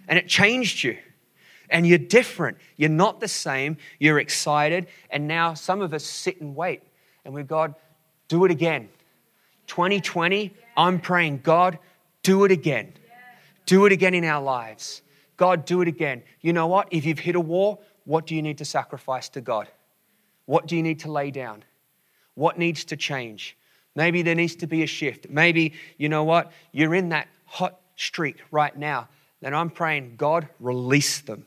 and 0.09 0.19
it 0.19 0.29
changed 0.29 0.85
you. 0.85 0.99
And 1.69 1.85
you're 1.85 1.99
different. 1.99 2.59
You're 2.77 2.91
not 2.91 3.19
the 3.19 3.27
same. 3.27 3.77
You're 3.99 4.21
excited. 4.21 4.87
And 5.11 5.27
now 5.27 5.55
some 5.55 5.83
of 5.83 5.93
us 5.93 6.05
sit 6.05 6.41
and 6.41 6.55
wait. 6.55 6.81
And 7.25 7.35
we've 7.35 7.47
God, 7.47 7.75
do 8.29 8.45
it 8.45 8.53
again. 8.53 8.89
2020, 9.67 10.55
I'm 10.77 11.01
praying, 11.01 11.41
God, 11.43 11.79
do 12.23 12.45
it 12.45 12.53
again. 12.53 12.93
Do 13.65 13.87
it 13.87 13.93
again 13.93 14.15
in 14.15 14.25
our 14.25 14.43
lives. 14.43 15.03
God, 15.37 15.65
do 15.65 15.81
it 15.81 15.89
again. 15.89 16.23
You 16.41 16.53
know 16.53 16.67
what? 16.67 16.89
If 16.91 17.05
you've 17.05 17.19
hit 17.19 17.35
a 17.35 17.41
wall, 17.41 17.83
what 18.05 18.27
do 18.27 18.35
you 18.35 18.43
need 18.43 18.59
to 18.59 18.65
sacrifice 18.65 19.29
to 19.31 19.41
God? 19.41 19.69
What 20.47 20.67
do 20.67 20.77
you 20.77 20.83
need 20.83 21.01
to 21.01 21.11
lay 21.11 21.31
down? 21.31 21.65
What 22.35 22.59
needs 22.59 22.85
to 22.87 22.97
change? 22.97 23.57
Maybe 23.95 24.23
there 24.23 24.35
needs 24.35 24.57
to 24.57 24.67
be 24.67 24.83
a 24.83 24.87
shift. 24.87 25.29
Maybe, 25.29 25.73
you 25.99 26.09
know 26.09 26.25
what? 26.25 26.53
You're 26.73 26.95
in 26.95 27.09
that 27.09 27.29
hot 27.47 27.81
streak 27.97 28.43
right 28.51 28.77
now. 28.77 29.09
Then 29.41 29.55
I'm 29.55 29.71
praying, 29.71 30.17
God, 30.17 30.49
release 30.61 31.21
them, 31.21 31.47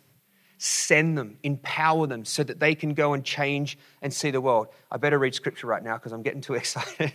send 0.58 1.18
them, 1.18 1.38
empower 1.44 2.08
them 2.08 2.26
so 2.26 2.44
that 2.44 2.60
they 2.60 2.76
can 2.76 2.94
go 2.94 3.14
and 3.14 3.24
change 3.24 3.78
and 4.02 4.14
see 4.14 4.32
the 4.32 4.42
world. 4.42 4.68
I 4.92 4.98
better 4.98 5.18
read 5.18 5.36
scripture 5.36 5.68
right 5.68 5.84
now 5.84 5.98
because 5.98 6.12
I'm 6.12 6.24
getting 6.24 6.42
too 6.42 6.54
excited 6.56 7.14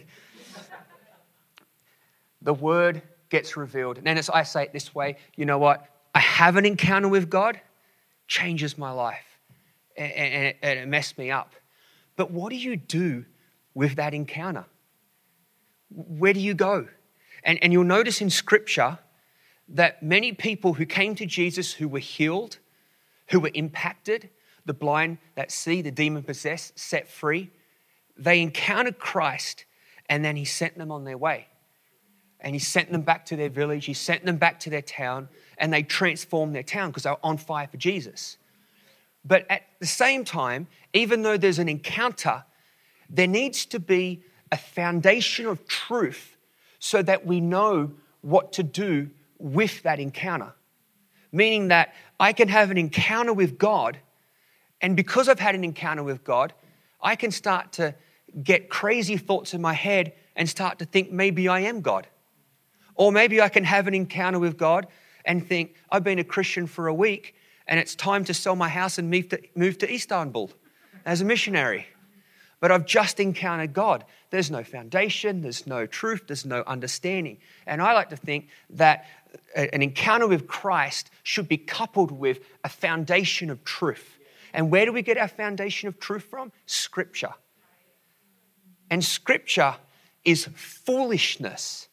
the 2.45 2.55
word 2.55 3.03
gets 3.31 3.57
revealed. 3.57 3.99
And 3.99 4.07
then 4.07 4.17
as 4.17 4.31
I 4.31 4.45
say 4.45 4.63
it 4.63 4.73
this 4.73 4.95
way, 4.95 5.17
you 5.35 5.45
know 5.45 5.59
what? 5.59 5.89
I 6.15 6.21
have 6.21 6.57
an 6.57 6.65
encounter 6.65 7.09
with 7.09 7.29
God, 7.29 7.61
changes 8.29 8.79
my 8.79 8.93
life, 8.93 9.27
and, 9.97 10.55
it 10.63 10.87
messed 10.87 11.19
me 11.19 11.31
up. 11.31 11.53
But 12.17 12.31
what 12.31 12.51
do 12.51 12.57
you 12.57 12.77
do 12.77 13.25
with 13.75 13.97
that 13.97 14.15
encounter? 14.15 14.67
Where 15.91 16.33
do 16.33 16.41
you 16.41 16.55
go? 16.55 16.87
And, 17.43 17.59
and 17.63 17.73
you'll 17.73 17.85
notice 17.85 18.21
in 18.21 18.31
Scripture 18.31 18.99
that 19.69 20.03
many 20.03 20.33
people 20.33 20.75
who 20.75 20.87
came 20.87 21.15
to 21.17 21.27
Jesus 21.27 21.73
who 21.73 21.89
were 21.89 21.99
healed, 21.99 22.59
who 23.31 23.41
were 23.41 23.51
impacted, 23.55 24.31
the 24.67 24.75
blind 24.75 25.19
that 25.35 25.51
see, 25.51 25.83
the 25.83 25.91
demon 25.91 26.23
possessed, 26.23 26.79
set 26.79 27.09
free, 27.09 27.51
they 28.17 28.41
encountered 28.41 28.99
Christ 28.99 29.65
and 30.09 30.25
then 30.25 30.37
he 30.37 30.45
sent 30.45 30.79
them 30.79 30.93
on 30.93 31.05
their 31.05 31.19
way 31.19 31.49
and 32.45 32.55
he 32.55 32.59
sent 32.59 32.93
them 32.93 33.01
back 33.01 33.25
to 33.27 33.37
their 33.37 33.49
village, 33.49 33.87
he 33.87 33.95
sent 33.95 34.25
them 34.25 34.37
back 34.37 34.61
to 34.61 34.71
their 34.71 34.83
town, 34.83 35.31
and 35.57 35.73
they 35.73 35.83
transformed 35.83 36.55
their 36.55 36.63
town 36.63 36.91
because 36.91 37.05
they 37.05 37.11
were 37.11 37.17
on 37.25 37.39
fire 37.39 37.67
for 37.67 37.79
Jesus. 37.79 38.37
But 39.25 39.51
at 39.51 39.63
the 39.81 39.87
same 39.87 40.25
time, 40.27 40.69
even 40.93 41.23
though 41.23 41.39
there's 41.39 41.59
an 41.59 41.71
encounter, 41.71 42.45
there 43.09 43.27
needs 43.27 43.65
to 43.67 43.81
be 43.81 44.23
a 44.53 44.59
foundation 44.59 45.47
of 45.47 45.67
truth 45.67 46.37
so 46.79 47.01
that 47.03 47.25
we 47.25 47.41
know 47.41 47.93
what 48.21 48.53
to 48.53 48.63
do 48.63 49.09
with 49.39 49.83
that 49.83 49.99
encounter. 49.99 50.53
Meaning 51.33 51.69
that 51.69 51.95
I 52.21 52.35
can 52.35 52.49
have 52.49 52.71
an 52.71 52.77
encounter 52.77 53.33
with 53.33 53.57
God, 53.57 53.99
and 54.83 54.95
because 54.95 55.31
I've 55.31 55.41
had 55.41 55.55
an 55.55 55.65
encounter 55.65 56.03
with 56.03 56.25
God, 56.25 56.53
I 57.01 57.17
can 57.17 57.31
start 57.31 57.73
to 57.73 57.95
get 58.43 58.69
crazy 58.69 59.17
thoughts 59.17 59.55
in 59.55 59.63
my 59.63 59.73
head 59.73 60.13
and 60.37 60.47
start 60.47 60.79
to 60.81 60.85
think 60.85 61.11
maybe 61.11 61.49
I 61.49 61.61
am 61.61 61.81
God. 61.81 62.07
Or 62.95 63.13
maybe 63.13 63.41
I 63.41 63.49
can 63.49 63.65
have 63.65 63.87
an 63.87 63.95
encounter 63.95 64.39
with 64.39 64.57
God 64.57 64.87
and 65.25 65.47
think, 65.47 65.75
I've 65.91 66.05
been 66.05 66.19
a 66.19 66.25
Christian 66.25 66.67
for 66.67 66.87
a 66.87 66.95
week 66.95 67.35
and 67.67 67.81
it's 67.81 67.95
time 67.95 68.25
to 68.27 68.35
sell 68.35 68.57
my 68.57 68.69
house 68.69 68.99
and 68.99 69.11
move 69.11 69.29
to, 69.31 69.41
move 69.55 69.79
to 69.79 69.93
Istanbul 69.93 70.51
as 71.05 71.21
a 71.21 71.25
missionary. 71.25 71.87
But 72.61 72.71
I've 72.71 72.87
just 72.87 73.21
encountered 73.21 73.73
God. 73.73 74.05
There's 74.31 74.51
no 74.51 74.65
foundation, 74.65 75.43
there's 75.43 75.67
no 75.67 75.87
truth, 75.87 76.23
there's 76.27 76.47
no 76.47 76.63
understanding. 76.67 77.39
And 77.67 77.83
I 77.83 77.93
like 77.93 78.11
to 78.11 78.17
think 78.17 78.49
that 78.71 79.07
an 79.55 79.83
encounter 79.83 80.27
with 80.27 80.47
Christ 80.47 81.11
should 81.23 81.49
be 81.49 81.59
coupled 81.59 82.11
with 82.11 82.41
a 82.63 82.69
foundation 82.69 83.51
of 83.51 83.65
truth. 83.65 84.19
And 84.53 84.71
where 84.71 84.87
do 84.87 84.93
we 84.93 85.03
get 85.03 85.19
our 85.19 85.29
foundation 85.29 85.89
of 85.89 85.99
truth 85.99 86.25
from? 86.25 86.53
Scripture. 86.67 87.35
And 88.91 89.05
Scripture 89.05 89.77
is 90.25 90.49
foolishness 90.55 91.89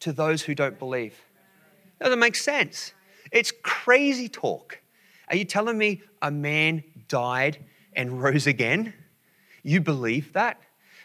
to 0.00 0.12
those 0.12 0.42
who 0.42 0.54
don't 0.54 0.78
believe. 0.78 1.14
That 1.98 2.06
doesn't 2.06 2.18
make 2.18 2.36
sense. 2.36 2.92
It's 3.32 3.52
crazy 3.62 4.28
talk. 4.28 4.80
Are 5.28 5.36
you 5.36 5.44
telling 5.44 5.78
me 5.78 6.02
a 6.22 6.30
man 6.30 6.84
died 7.08 7.64
and 7.94 8.22
rose 8.22 8.46
again? 8.46 8.94
You 9.62 9.80
believe 9.80 10.32
that? 10.34 10.60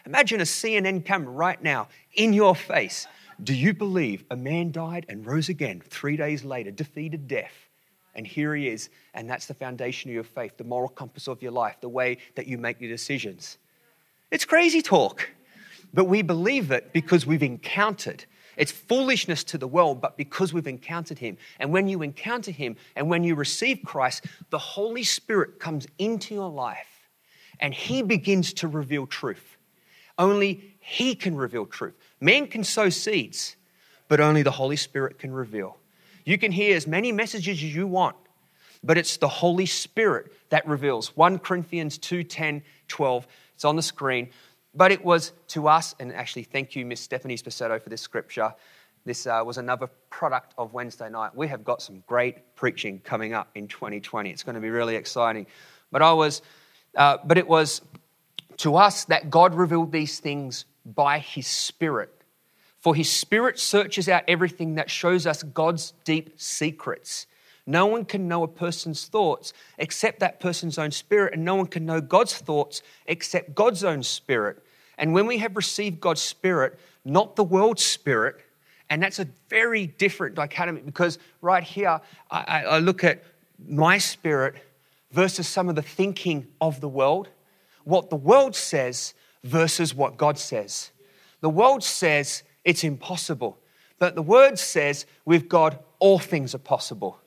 Imagine 0.06 0.40
a 0.40 0.44
CNN 0.44 1.04
camera 1.04 1.32
right 1.32 1.62
now 1.62 1.88
in 2.14 2.32
your 2.32 2.54
face. 2.54 3.06
Do 3.42 3.54
you 3.54 3.72
believe 3.74 4.24
a 4.30 4.36
man 4.36 4.70
died 4.72 5.06
and 5.08 5.26
rose 5.26 5.48
again 5.48 5.80
three 5.80 6.16
days 6.16 6.44
later, 6.44 6.70
defeated 6.70 7.26
death? 7.26 7.68
And 8.14 8.26
here 8.26 8.54
he 8.54 8.68
is. 8.68 8.90
And 9.14 9.28
that's 9.28 9.46
the 9.46 9.54
foundation 9.54 10.10
of 10.10 10.14
your 10.14 10.24
faith, 10.24 10.56
the 10.56 10.64
moral 10.64 10.88
compass 10.88 11.28
of 11.28 11.42
your 11.42 11.52
life, 11.52 11.76
the 11.80 11.88
way 11.88 12.18
that 12.34 12.46
you 12.46 12.58
make 12.58 12.80
your 12.80 12.90
decisions. 12.90 13.58
It's 14.30 14.44
crazy 14.44 14.82
talk, 14.82 15.30
but 15.92 16.04
we 16.04 16.22
believe 16.22 16.70
it 16.70 16.92
because 16.92 17.26
we've 17.26 17.42
encountered. 17.42 18.24
It's 18.56 18.72
foolishness 18.72 19.44
to 19.44 19.58
the 19.58 19.66
world, 19.66 20.00
but 20.00 20.16
because 20.16 20.52
we've 20.52 20.66
encountered 20.66 21.18
him. 21.18 21.38
And 21.58 21.72
when 21.72 21.88
you 21.88 22.02
encounter 22.02 22.50
him 22.50 22.76
and 22.94 23.08
when 23.08 23.24
you 23.24 23.34
receive 23.34 23.80
Christ, 23.84 24.26
the 24.50 24.58
Holy 24.58 25.04
Spirit 25.04 25.58
comes 25.58 25.86
into 25.98 26.34
your 26.34 26.50
life 26.50 27.08
and 27.60 27.72
he 27.72 28.02
begins 28.02 28.52
to 28.54 28.68
reveal 28.68 29.06
truth. 29.06 29.56
Only 30.18 30.76
he 30.80 31.14
can 31.14 31.36
reveal 31.36 31.64
truth. 31.64 31.94
Man 32.20 32.46
can 32.46 32.64
sow 32.64 32.90
seeds, 32.90 33.56
but 34.08 34.20
only 34.20 34.42
the 34.42 34.50
Holy 34.50 34.76
Spirit 34.76 35.18
can 35.18 35.32
reveal. 35.32 35.78
You 36.24 36.38
can 36.38 36.52
hear 36.52 36.76
as 36.76 36.86
many 36.86 37.12
messages 37.12 37.58
as 37.58 37.74
you 37.74 37.86
want, 37.86 38.16
but 38.84 38.98
it's 38.98 39.16
the 39.16 39.28
Holy 39.28 39.66
Spirit 39.66 40.32
that 40.50 40.66
reveals. 40.66 41.16
1 41.16 41.38
Corinthians 41.38 41.98
2 41.98 42.24
10, 42.24 42.62
12. 42.88 43.26
It's 43.54 43.64
on 43.64 43.76
the 43.76 43.82
screen. 43.82 44.30
But 44.74 44.90
it 44.92 45.04
was 45.04 45.32
to 45.48 45.68
us, 45.68 45.94
and 46.00 46.12
actually, 46.14 46.44
thank 46.44 46.74
you, 46.74 46.86
Miss 46.86 47.00
Stephanie 47.00 47.36
Spacetto, 47.36 47.80
for 47.80 47.90
this 47.90 48.00
scripture. 48.00 48.54
This 49.04 49.26
uh, 49.26 49.42
was 49.44 49.58
another 49.58 49.88
product 50.10 50.54
of 50.56 50.72
Wednesday 50.72 51.10
night. 51.10 51.34
We 51.34 51.48
have 51.48 51.64
got 51.64 51.82
some 51.82 52.02
great 52.06 52.54
preaching 52.54 53.00
coming 53.00 53.34
up 53.34 53.50
in 53.54 53.68
2020. 53.68 54.30
It's 54.30 54.42
going 54.42 54.54
to 54.54 54.60
be 54.60 54.70
really 54.70 54.96
exciting. 54.96 55.46
But 55.90 56.02
I 56.02 56.12
was, 56.12 56.40
uh, 56.96 57.18
but 57.24 57.36
it 57.36 57.46
was 57.46 57.82
to 58.58 58.76
us 58.76 59.04
that 59.06 59.28
God 59.28 59.54
revealed 59.54 59.92
these 59.92 60.20
things 60.20 60.64
by 60.86 61.18
His 61.18 61.46
Spirit. 61.46 62.10
For 62.78 62.94
His 62.94 63.10
Spirit 63.10 63.58
searches 63.58 64.08
out 64.08 64.22
everything 64.28 64.76
that 64.76 64.88
shows 64.88 65.26
us 65.26 65.42
God's 65.42 65.92
deep 66.04 66.40
secrets. 66.40 67.26
No 67.66 67.86
one 67.86 68.04
can 68.04 68.26
know 68.26 68.42
a 68.42 68.48
person's 68.48 69.06
thoughts 69.06 69.52
except 69.78 70.20
that 70.20 70.40
person's 70.40 70.78
own 70.78 70.90
spirit, 70.90 71.34
and 71.34 71.44
no 71.44 71.54
one 71.54 71.66
can 71.66 71.86
know 71.86 72.00
God's 72.00 72.36
thoughts 72.36 72.82
except 73.06 73.54
God's 73.54 73.84
own 73.84 74.02
spirit. 74.02 74.62
And 74.98 75.14
when 75.14 75.26
we 75.26 75.38
have 75.38 75.56
received 75.56 76.00
God's 76.00 76.20
spirit, 76.20 76.78
not 77.04 77.36
the 77.36 77.44
world's 77.44 77.84
spirit, 77.84 78.40
and 78.90 79.02
that's 79.02 79.18
a 79.18 79.28
very 79.48 79.86
different 79.86 80.34
dichotomy 80.34 80.82
because 80.82 81.18
right 81.40 81.62
here, 81.62 82.00
I, 82.30 82.64
I 82.64 82.78
look 82.78 83.04
at 83.04 83.22
my 83.66 83.98
spirit 83.98 84.56
versus 85.12 85.46
some 85.48 85.68
of 85.68 85.76
the 85.76 85.82
thinking 85.82 86.46
of 86.60 86.80
the 86.80 86.88
world, 86.88 87.28
what 87.84 88.10
the 88.10 88.16
world 88.16 88.56
says 88.56 89.14
versus 89.44 89.94
what 89.94 90.16
God 90.16 90.38
says. 90.38 90.90
The 91.40 91.50
world 91.50 91.82
says 91.82 92.42
it's 92.64 92.84
impossible, 92.84 93.58
but 93.98 94.14
the 94.14 94.22
word 94.22 94.58
says 94.58 95.06
with 95.24 95.48
God, 95.48 95.78
all 95.98 96.18
things 96.18 96.54
are 96.54 96.58
possible. 96.58 97.18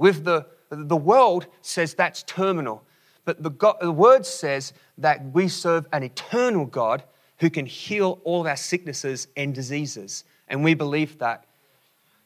With 0.00 0.24
the, 0.24 0.46
the 0.70 0.96
world 0.96 1.46
says 1.60 1.92
that's 1.92 2.22
terminal. 2.22 2.82
But 3.26 3.42
the, 3.42 3.50
God, 3.50 3.76
the 3.82 3.92
word 3.92 4.24
says 4.24 4.72
that 4.96 5.34
we 5.34 5.46
serve 5.46 5.86
an 5.92 6.02
eternal 6.02 6.64
God 6.64 7.02
who 7.40 7.50
can 7.50 7.66
heal 7.66 8.18
all 8.24 8.40
of 8.40 8.46
our 8.46 8.56
sicknesses 8.56 9.28
and 9.36 9.54
diseases. 9.54 10.24
And 10.48 10.64
we 10.64 10.72
believe 10.72 11.18
that. 11.18 11.44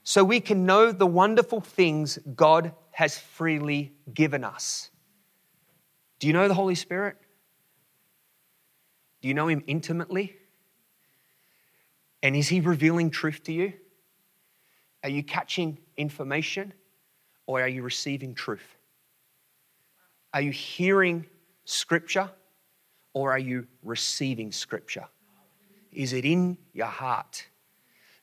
So 0.05 0.23
we 0.23 0.39
can 0.39 0.67
know 0.67 0.93
the 0.93 1.05
wonderful 1.05 1.61
things 1.61 2.17
God 2.37 2.73
has 2.93 3.19
freely 3.19 3.93
given 4.15 4.45
us. 4.45 4.89
Do 6.21 6.29
you 6.29 6.33
know 6.33 6.47
the 6.47 6.55
Holy 6.55 6.77
Spirit? 6.77 7.17
Do 9.21 9.27
you 9.27 9.35
know 9.35 9.49
Him 9.49 9.65
intimately? 9.67 10.37
And 12.23 12.37
is 12.37 12.47
He 12.47 12.61
revealing 12.61 13.11
truth 13.11 13.43
to 13.45 13.53
you? 13.53 13.73
Are 15.03 15.11
you 15.11 15.25
catching 15.25 15.79
information? 15.97 16.73
Or 17.47 17.61
are 17.61 17.69
you 17.69 17.83
receiving 17.83 18.35
truth? 18.35 18.77
Are 20.33 20.41
you 20.41 20.51
hearing 20.51 21.27
scripture 21.65 22.31
or 23.13 23.31
are 23.33 23.39
you 23.39 23.67
receiving 23.83 24.53
scripture? 24.53 25.07
Is 25.93 26.13
it 26.13 26.25
in 26.25 26.59
your 26.73 26.87
heart? 26.87 27.47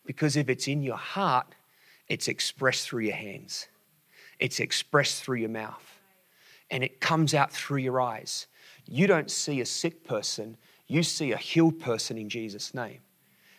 Because 0.05 0.35
if 0.35 0.49
it's 0.49 0.67
in 0.67 0.83
your 0.83 0.97
heart, 0.97 1.47
it's 2.07 2.27
expressed 2.27 2.87
through 2.87 3.03
your 3.05 3.15
hands, 3.15 3.67
it's 4.39 4.59
expressed 4.59 5.23
through 5.23 5.37
your 5.37 5.49
mouth, 5.49 6.01
and 6.69 6.83
it 6.83 6.99
comes 6.99 7.33
out 7.33 7.53
through 7.53 7.77
your 7.77 8.01
eyes. 8.01 8.47
You 8.85 9.07
don't 9.07 9.31
see 9.31 9.61
a 9.61 9.65
sick 9.65 10.03
person, 10.05 10.57
you 10.87 11.03
see 11.03 11.31
a 11.31 11.37
healed 11.37 11.79
person 11.79 12.17
in 12.17 12.27
Jesus' 12.27 12.73
name. 12.73 12.99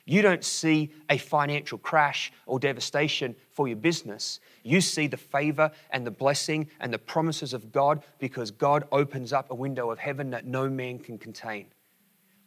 You 0.04 0.20
don't 0.20 0.44
see 0.44 0.90
a 1.08 1.16
financial 1.16 1.78
crash 1.78 2.32
or 2.46 2.58
devastation 2.58 3.36
for 3.52 3.68
your 3.68 3.76
business. 3.76 4.40
You 4.64 4.80
see 4.80 5.06
the 5.06 5.16
favor 5.16 5.70
and 5.90 6.04
the 6.04 6.10
blessing 6.10 6.68
and 6.80 6.92
the 6.92 6.98
promises 6.98 7.52
of 7.52 7.70
God 7.70 8.02
because 8.18 8.50
God 8.50 8.84
opens 8.90 9.32
up 9.32 9.50
a 9.50 9.54
window 9.54 9.90
of 9.90 10.00
heaven 10.00 10.30
that 10.30 10.44
no 10.44 10.68
man 10.68 10.98
can 10.98 11.18
contain. 11.18 11.66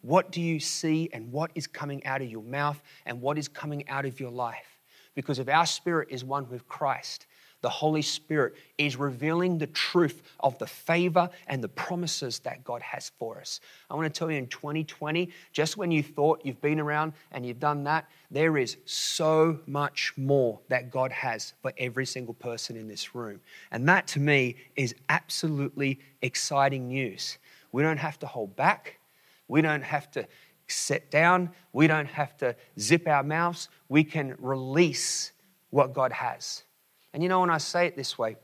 What 0.02 0.32
do 0.32 0.42
you 0.42 0.60
see 0.60 1.10
and 1.14 1.32
what 1.32 1.52
is 1.56 1.66
coming 1.66 2.06
out 2.06 2.22
of 2.22 2.30
your 2.30 2.44
mouth 2.44 2.82
and 3.06 3.22
what 3.22 3.38
is 3.38 3.48
coming 3.48 3.88
out 3.88 4.06
of 4.06 4.20
your 4.20 4.32
life? 4.32 4.82
Because 5.16 5.40
if 5.40 5.48
our 5.48 5.66
spirit 5.66 6.10
is 6.12 6.26
one 6.26 6.50
with 6.50 6.68
Christ, 6.68 7.26
the 7.66 7.70
Holy 7.70 8.04
Spirit 8.04 8.54
is 8.78 8.96
revealing 8.96 9.58
the 9.58 9.66
truth 9.66 10.22
of 10.40 10.56
the 10.60 10.68
favor 10.68 11.28
and 11.48 11.64
the 11.64 11.68
promises 11.68 12.38
that 12.42 12.64
God 12.64 12.80
has 12.84 13.12
for 13.18 13.40
us. 13.40 13.60
I 13.90 13.96
want 13.96 14.06
to 14.06 14.16
tell 14.16 14.30
you 14.30 14.38
in 14.38 14.46
2020, 14.46 15.32
just 15.52 15.76
when 15.76 15.90
you 15.90 16.04
thought 16.04 16.42
you've 16.44 16.62
been 16.62 16.80
around 16.80 17.14
and 17.32 17.44
you've 17.44 17.60
done 17.60 17.84
that, 17.86 18.08
there 18.30 18.60
is 18.60 18.78
so 18.86 19.60
much 19.66 20.14
more 20.16 20.60
that 20.70 20.92
God 20.92 21.12
has 21.12 21.54
for 21.64 21.74
every 21.80 22.06
single 22.06 22.36
person 22.36 22.78
in 22.78 22.88
this 22.88 23.16
room. 23.16 23.40
And 23.72 23.90
that 23.90 24.06
to 24.10 24.20
me 24.20 24.58
is 24.76 24.94
absolutely 25.10 26.00
exciting 26.22 26.88
news. 26.90 27.40
We 27.72 27.82
don't 27.82 27.98
have 27.98 28.20
to 28.20 28.28
hold 28.28 28.56
back, 28.56 29.00
we 29.48 29.64
don't 29.64 29.82
have 29.82 30.12
to 30.12 30.28
sit 30.68 31.10
down, 31.10 31.50
we 31.74 31.88
don't 31.88 32.06
have 32.06 32.38
to 32.38 32.56
zip 32.80 33.08
our 33.08 33.24
mouths. 33.24 33.70
We 33.90 34.04
can 34.04 34.36
release 34.38 35.32
what 35.72 35.94
God 35.94 36.12
has. 36.12 36.62
And 37.16 37.24
you 37.24 37.30
know, 37.30 37.40
when 37.40 37.50
I 37.50 37.60
say 37.60 37.88
it 37.88 37.96
this 37.96 38.18
way, 38.18 38.36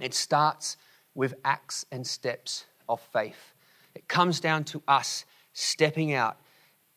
it 0.00 0.14
starts 0.14 0.76
with 1.14 1.34
acts 1.44 1.86
and 1.92 2.04
steps 2.04 2.64
of 2.88 3.00
faith. 3.12 3.54
It 3.94 4.08
comes 4.08 4.40
down 4.40 4.64
to 4.64 4.82
us 4.88 5.24
stepping 5.52 6.12
out 6.12 6.36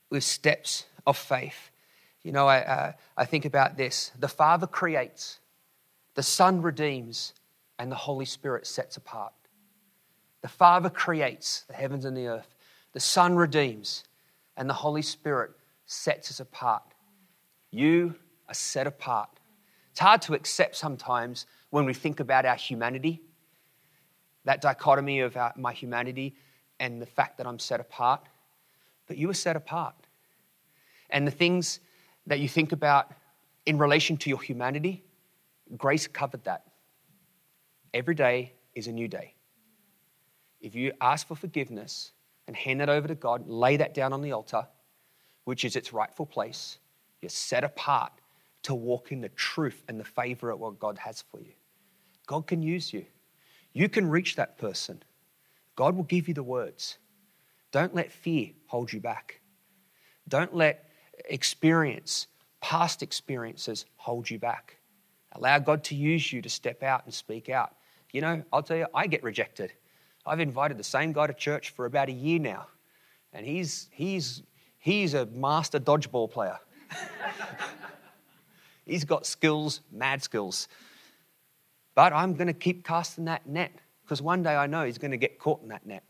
with 0.09 0.23
steps 0.23 0.85
of 1.05 1.15
faith. 1.15 1.69
You 2.23 2.31
know, 2.31 2.47
I, 2.47 2.61
uh, 2.61 2.91
I 3.15 3.25
think 3.25 3.45
about 3.45 3.77
this 3.77 4.11
the 4.17 4.27
Father 4.27 4.65
creates, 4.65 5.39
the 6.15 6.23
Son 6.23 6.63
redeems, 6.63 7.35
and 7.77 7.91
the 7.91 7.95
Holy 7.95 8.25
Spirit 8.25 8.65
sets 8.65 8.97
apart. 8.97 9.33
The 10.41 10.47
Father 10.47 10.89
creates 10.89 11.61
the 11.67 11.75
heavens 11.75 12.05
and 12.05 12.17
the 12.17 12.25
earth, 12.25 12.55
the 12.93 12.99
Son 12.99 13.35
redeems, 13.35 14.03
and 14.57 14.67
the 14.67 14.73
Holy 14.73 15.03
Spirit 15.03 15.51
sets 15.85 16.31
us 16.31 16.39
apart. 16.39 16.81
You 17.69 18.15
are 18.47 18.55
set 18.55 18.87
apart 18.87 19.36
it's 19.97 20.01
hard 20.03 20.21
to 20.21 20.35
accept 20.35 20.75
sometimes 20.75 21.47
when 21.71 21.83
we 21.83 21.91
think 21.91 22.19
about 22.19 22.45
our 22.45 22.55
humanity, 22.55 23.19
that 24.45 24.61
dichotomy 24.61 25.21
of 25.21 25.35
our, 25.35 25.51
my 25.57 25.73
humanity 25.73 26.35
and 26.79 27.01
the 27.01 27.05
fact 27.07 27.39
that 27.39 27.47
I'm 27.47 27.57
set 27.57 27.79
apart. 27.79 28.21
But 29.07 29.17
you 29.17 29.27
are 29.31 29.33
set 29.33 29.55
apart. 29.55 29.95
And 31.09 31.25
the 31.25 31.31
things 31.31 31.79
that 32.27 32.39
you 32.39 32.47
think 32.47 32.73
about 32.73 33.11
in 33.65 33.79
relation 33.79 34.17
to 34.17 34.29
your 34.29 34.39
humanity, 34.39 35.03
grace 35.75 36.05
covered 36.05 36.43
that. 36.43 36.65
Every 37.91 38.13
day 38.13 38.53
is 38.75 38.85
a 38.85 38.91
new 38.91 39.07
day. 39.07 39.33
If 40.61 40.75
you 40.75 40.93
ask 41.01 41.27
for 41.27 41.33
forgiveness 41.33 42.11
and 42.45 42.55
hand 42.55 42.81
that 42.81 42.89
over 42.89 43.07
to 43.07 43.15
God, 43.15 43.49
lay 43.49 43.77
that 43.77 43.95
down 43.95 44.13
on 44.13 44.21
the 44.21 44.33
altar, 44.33 44.67
which 45.45 45.65
is 45.65 45.75
its 45.75 45.91
rightful 45.91 46.27
place, 46.27 46.77
you're 47.19 47.29
set 47.29 47.63
apart 47.63 48.11
to 48.67 48.75
walk 48.75 49.13
in 49.13 49.21
the 49.21 49.29
truth 49.29 49.81
and 49.87 49.97
the 49.97 50.03
favor 50.03 50.51
of 50.51 50.59
what 50.59 50.77
God 50.77 50.97
has 50.97 51.23
for 51.31 51.39
you. 51.39 51.53
God 52.25 52.47
can 52.47 52.61
use 52.61 52.91
you. 52.91 53.05
You 53.71 53.87
can 53.87 54.09
reach 54.09 54.35
that 54.35 54.57
person. 54.57 55.01
God 55.77 55.95
will 55.95 56.03
give 56.03 56.27
you 56.27 56.33
the 56.33 56.43
words. 56.43 56.97
Don't 57.71 57.95
let 57.95 58.11
fear 58.11 58.49
hold 58.65 58.91
you 58.91 58.99
back. 58.99 59.39
Don't 60.27 60.53
let 60.53 60.89
experience, 61.29 62.27
past 62.59 63.01
experiences, 63.01 63.85
hold 63.95 64.29
you 64.29 64.37
back. 64.37 64.75
Allow 65.31 65.59
God 65.59 65.85
to 65.85 65.95
use 65.95 66.33
you 66.33 66.41
to 66.41 66.49
step 66.49 66.83
out 66.83 67.05
and 67.05 67.13
speak 67.13 67.47
out. 67.47 67.73
You 68.11 68.19
know, 68.19 68.43
I'll 68.51 68.63
tell 68.63 68.75
you, 68.75 68.87
I 68.93 69.07
get 69.07 69.23
rejected. 69.23 69.71
I've 70.25 70.41
invited 70.41 70.77
the 70.77 70.83
same 70.83 71.13
guy 71.13 71.27
to 71.27 71.33
church 71.33 71.69
for 71.69 71.85
about 71.85 72.09
a 72.09 72.11
year 72.11 72.39
now, 72.39 72.67
and 73.31 73.45
he's, 73.45 73.87
he's, 73.91 74.43
he's 74.77 75.13
a 75.13 75.25
master 75.27 75.79
dodgeball 75.79 76.29
player. 76.29 76.59
He's 78.87 79.05
got 79.05 79.25
skills, 79.25 79.81
mad 79.91 80.23
skills. 80.23 80.67
But 81.95 82.13
I'm 82.13 82.35
going 82.35 82.47
to 82.47 82.53
keep 82.53 82.85
casting 82.85 83.25
that 83.25 83.47
net 83.47 83.71
because 84.03 84.21
one 84.21 84.43
day 84.43 84.55
I 84.55 84.67
know 84.67 84.85
he's 84.85 84.97
going 84.97 85.11
to 85.11 85.17
get 85.17 85.39
caught 85.39 85.61
in 85.61 85.69
that 85.69 85.85
net. 85.85 86.03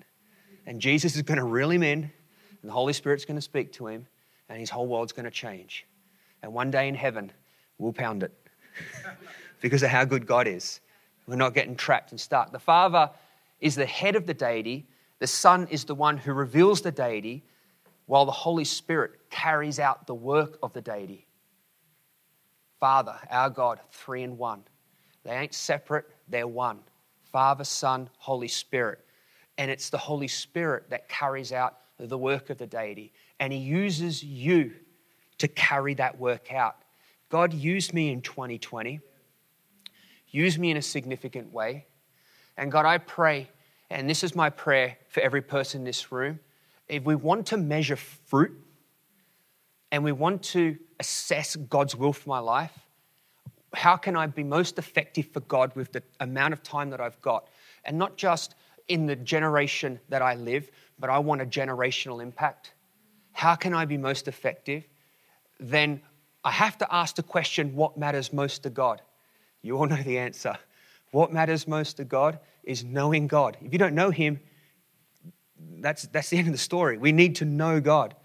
And 0.66 0.82
Jesus 0.82 1.16
is 1.16 1.22
going 1.22 1.40
to 1.40 1.46
reel 1.46 1.72
him 1.72 1.82
in, 1.82 2.04
and 2.04 2.70
the 2.70 2.72
Holy 2.72 2.94
Spirit's 2.94 3.26
going 3.26 3.38
to 3.38 3.42
speak 3.42 3.72
to 3.74 3.88
him, 3.88 4.06
and 4.50 4.60
his 4.60 4.70
whole 4.70 4.86
world's 4.86 5.14
going 5.14 5.26
to 5.26 5.32
change. 5.32 5.86
And 6.44 6.54
one 6.54 6.72
day 6.72 6.88
in 6.88 6.96
heaven, 6.96 7.32
we'll 7.78 7.94
pound 7.94 8.24
it 8.24 8.34
because 9.62 9.82
of 9.82 9.90
how 9.90 10.06
good 10.06 10.28
God 10.28 10.48
is. 10.48 10.82
We're 11.26 11.36
not 11.36 11.54
getting 11.54 11.76
trapped 11.76 12.12
and 12.12 12.20
stuck. 12.20 12.52
The 12.52 12.60
Father 12.60 13.10
is 13.60 13.76
the 13.76 13.86
head 13.86 14.16
of 14.16 14.28
the 14.28 14.34
deity, 14.34 14.88
the 15.20 15.28
Son 15.28 15.68
is 15.72 15.86
the 15.86 15.96
one 15.96 16.18
who 16.18 16.34
reveals 16.34 16.82
the 16.82 16.92
deity, 16.92 17.44
while 18.06 18.26
the 18.26 18.32
Holy 18.32 18.64
Spirit 18.64 19.12
carries 19.30 19.80
out 19.80 20.06
the 20.06 20.14
work 20.14 20.60
of 20.62 20.74
the 20.74 20.82
deity. 20.82 21.27
Father, 22.80 23.16
our 23.30 23.50
God, 23.50 23.80
three 23.92 24.24
in 24.24 24.38
one. 24.38 24.64
They 25.24 25.32
ain't 25.32 25.54
separate, 25.54 26.06
they're 26.28 26.48
one. 26.48 26.80
Father, 27.32 27.64
Son, 27.64 28.10
Holy 28.18 28.48
Spirit. 28.48 29.00
And 29.58 29.72
it's 29.72 29.90
the 29.90 29.98
Holy 29.98 30.28
Spirit 30.28 30.90
that 30.90 31.10
carries 31.10 31.52
out 31.52 31.78
the 32.00 32.18
work 32.18 32.50
of 32.50 32.58
the 32.58 32.68
deity. 32.68 33.12
And 33.40 33.52
He 33.52 33.60
uses 33.60 34.24
you 34.24 34.74
to 35.40 35.48
carry 35.48 35.94
that 35.96 36.18
work 36.18 36.54
out. 36.54 36.78
God 37.30 37.54
used 37.54 37.94
me 37.94 38.12
in 38.12 38.22
2020, 38.22 39.00
used 40.30 40.60
me 40.60 40.72
in 40.72 40.78
a 40.78 40.82
significant 40.82 41.52
way. 41.52 41.86
And 42.58 42.72
God, 42.72 42.86
I 42.86 42.98
pray, 43.00 43.50
and 43.90 44.10
this 44.10 44.24
is 44.24 44.36
my 44.36 44.50
prayer 44.50 44.98
for 45.10 45.20
every 45.22 45.42
person 45.42 45.82
in 45.82 45.86
this 45.86 46.12
room 46.12 46.40
if 46.88 47.04
we 47.04 47.16
want 47.16 47.48
to 47.48 47.58
measure 47.58 47.96
fruit 47.96 48.52
and 49.92 50.04
we 50.04 50.12
want 50.12 50.42
to 50.42 50.78
assess 51.00 51.56
God's 51.56 51.96
will 51.96 52.14
for 52.14 52.30
my 52.30 52.40
life, 52.40 52.78
how 53.74 53.98
can 53.98 54.16
I 54.16 54.28
be 54.28 54.44
most 54.44 54.80
effective 54.80 55.28
for 55.28 55.42
God 55.42 55.76
with 55.76 55.92
the 55.92 56.04
amount 56.20 56.54
of 56.54 56.64
time 56.64 56.90
that 56.90 57.02
I've 57.02 57.22
got? 57.22 57.48
And 57.86 57.98
not 57.98 58.18
just 58.18 58.56
in 58.88 59.06
the 59.06 59.16
generation 59.16 60.00
that 60.10 60.22
I 60.22 60.36
live, 60.36 60.70
but 61.00 61.10
I 61.10 61.20
want 61.20 61.42
a 61.42 61.46
generational 61.46 62.22
impact. 62.22 62.74
How 63.34 63.56
can 63.56 63.74
I 63.74 63.86
be 63.86 63.98
most 63.98 64.28
effective? 64.28 64.88
Then 65.60 66.02
I 66.44 66.52
have 66.52 66.78
to 66.80 66.94
ask 66.94 67.16
the 67.16 67.24
question 67.24 67.76
what 67.76 67.98
matters 67.98 68.32
most 68.32 68.64
to 68.64 68.70
God? 68.70 69.02
You 69.62 69.78
all 69.78 69.86
know 69.86 70.02
the 70.02 70.18
answer. 70.18 70.58
What 71.12 71.32
matters 71.32 71.68
most 71.68 71.98
to 71.98 72.04
God 72.04 72.40
is 72.64 72.84
knowing 72.84 73.28
God. 73.28 73.58
If 73.62 73.74
you 73.74 73.80
don't 73.80 73.96
know 73.96 74.12
Him, 74.12 74.40
that's, 75.80 76.08
that's 76.08 76.30
the 76.30 76.38
end 76.38 76.48
of 76.48 76.54
the 76.54 76.60
story. 76.60 76.98
We 76.98 77.12
need 77.12 77.36
to 77.38 77.46
know 77.46 77.80
God. 77.80 78.16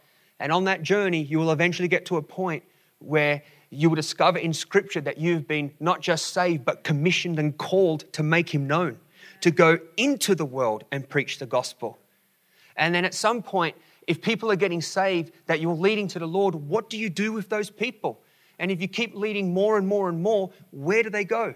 And 0.42 0.50
on 0.50 0.64
that 0.64 0.82
journey, 0.82 1.22
you 1.22 1.38
will 1.38 1.52
eventually 1.52 1.86
get 1.86 2.04
to 2.06 2.16
a 2.16 2.22
point 2.22 2.64
where 2.98 3.42
you 3.70 3.88
will 3.88 3.94
discover 3.94 4.38
in 4.38 4.52
Scripture 4.52 5.00
that 5.00 5.16
you've 5.16 5.46
been 5.46 5.72
not 5.78 6.00
just 6.00 6.34
saved, 6.34 6.64
but 6.64 6.82
commissioned 6.82 7.38
and 7.38 7.56
called 7.56 8.12
to 8.14 8.24
make 8.24 8.52
Him 8.52 8.66
known, 8.66 8.98
to 9.40 9.52
go 9.52 9.78
into 9.96 10.34
the 10.34 10.44
world 10.44 10.82
and 10.90 11.08
preach 11.08 11.38
the 11.38 11.46
gospel. 11.46 11.96
And 12.76 12.92
then 12.92 13.04
at 13.04 13.14
some 13.14 13.40
point, 13.40 13.76
if 14.08 14.20
people 14.20 14.50
are 14.50 14.56
getting 14.56 14.82
saved 14.82 15.32
that 15.46 15.60
you're 15.60 15.76
leading 15.76 16.08
to 16.08 16.18
the 16.18 16.26
Lord, 16.26 16.56
what 16.56 16.90
do 16.90 16.98
you 16.98 17.08
do 17.08 17.32
with 17.32 17.48
those 17.48 17.70
people? 17.70 18.20
And 18.58 18.72
if 18.72 18.82
you 18.82 18.88
keep 18.88 19.14
leading 19.14 19.54
more 19.54 19.78
and 19.78 19.86
more 19.86 20.08
and 20.08 20.20
more, 20.20 20.50
where 20.72 21.04
do 21.04 21.10
they 21.10 21.24
go? 21.24 21.54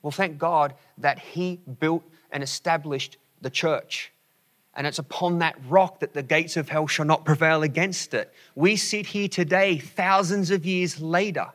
Well, 0.00 0.10
thank 0.10 0.38
God 0.38 0.72
that 0.96 1.18
He 1.18 1.60
built 1.80 2.02
and 2.30 2.42
established 2.42 3.18
the 3.42 3.50
church. 3.50 4.10
And 4.74 4.86
it's 4.86 4.98
upon 4.98 5.40
that 5.40 5.56
rock 5.68 6.00
that 6.00 6.14
the 6.14 6.22
gates 6.22 6.56
of 6.56 6.68
hell 6.68 6.86
shall 6.86 7.04
not 7.04 7.24
prevail 7.24 7.62
against 7.62 8.14
it. 8.14 8.32
We 8.54 8.76
sit 8.76 9.06
here 9.06 9.28
today, 9.28 9.78
thousands 9.78 10.50
of 10.50 10.64
years 10.64 11.00
later, 11.00 11.48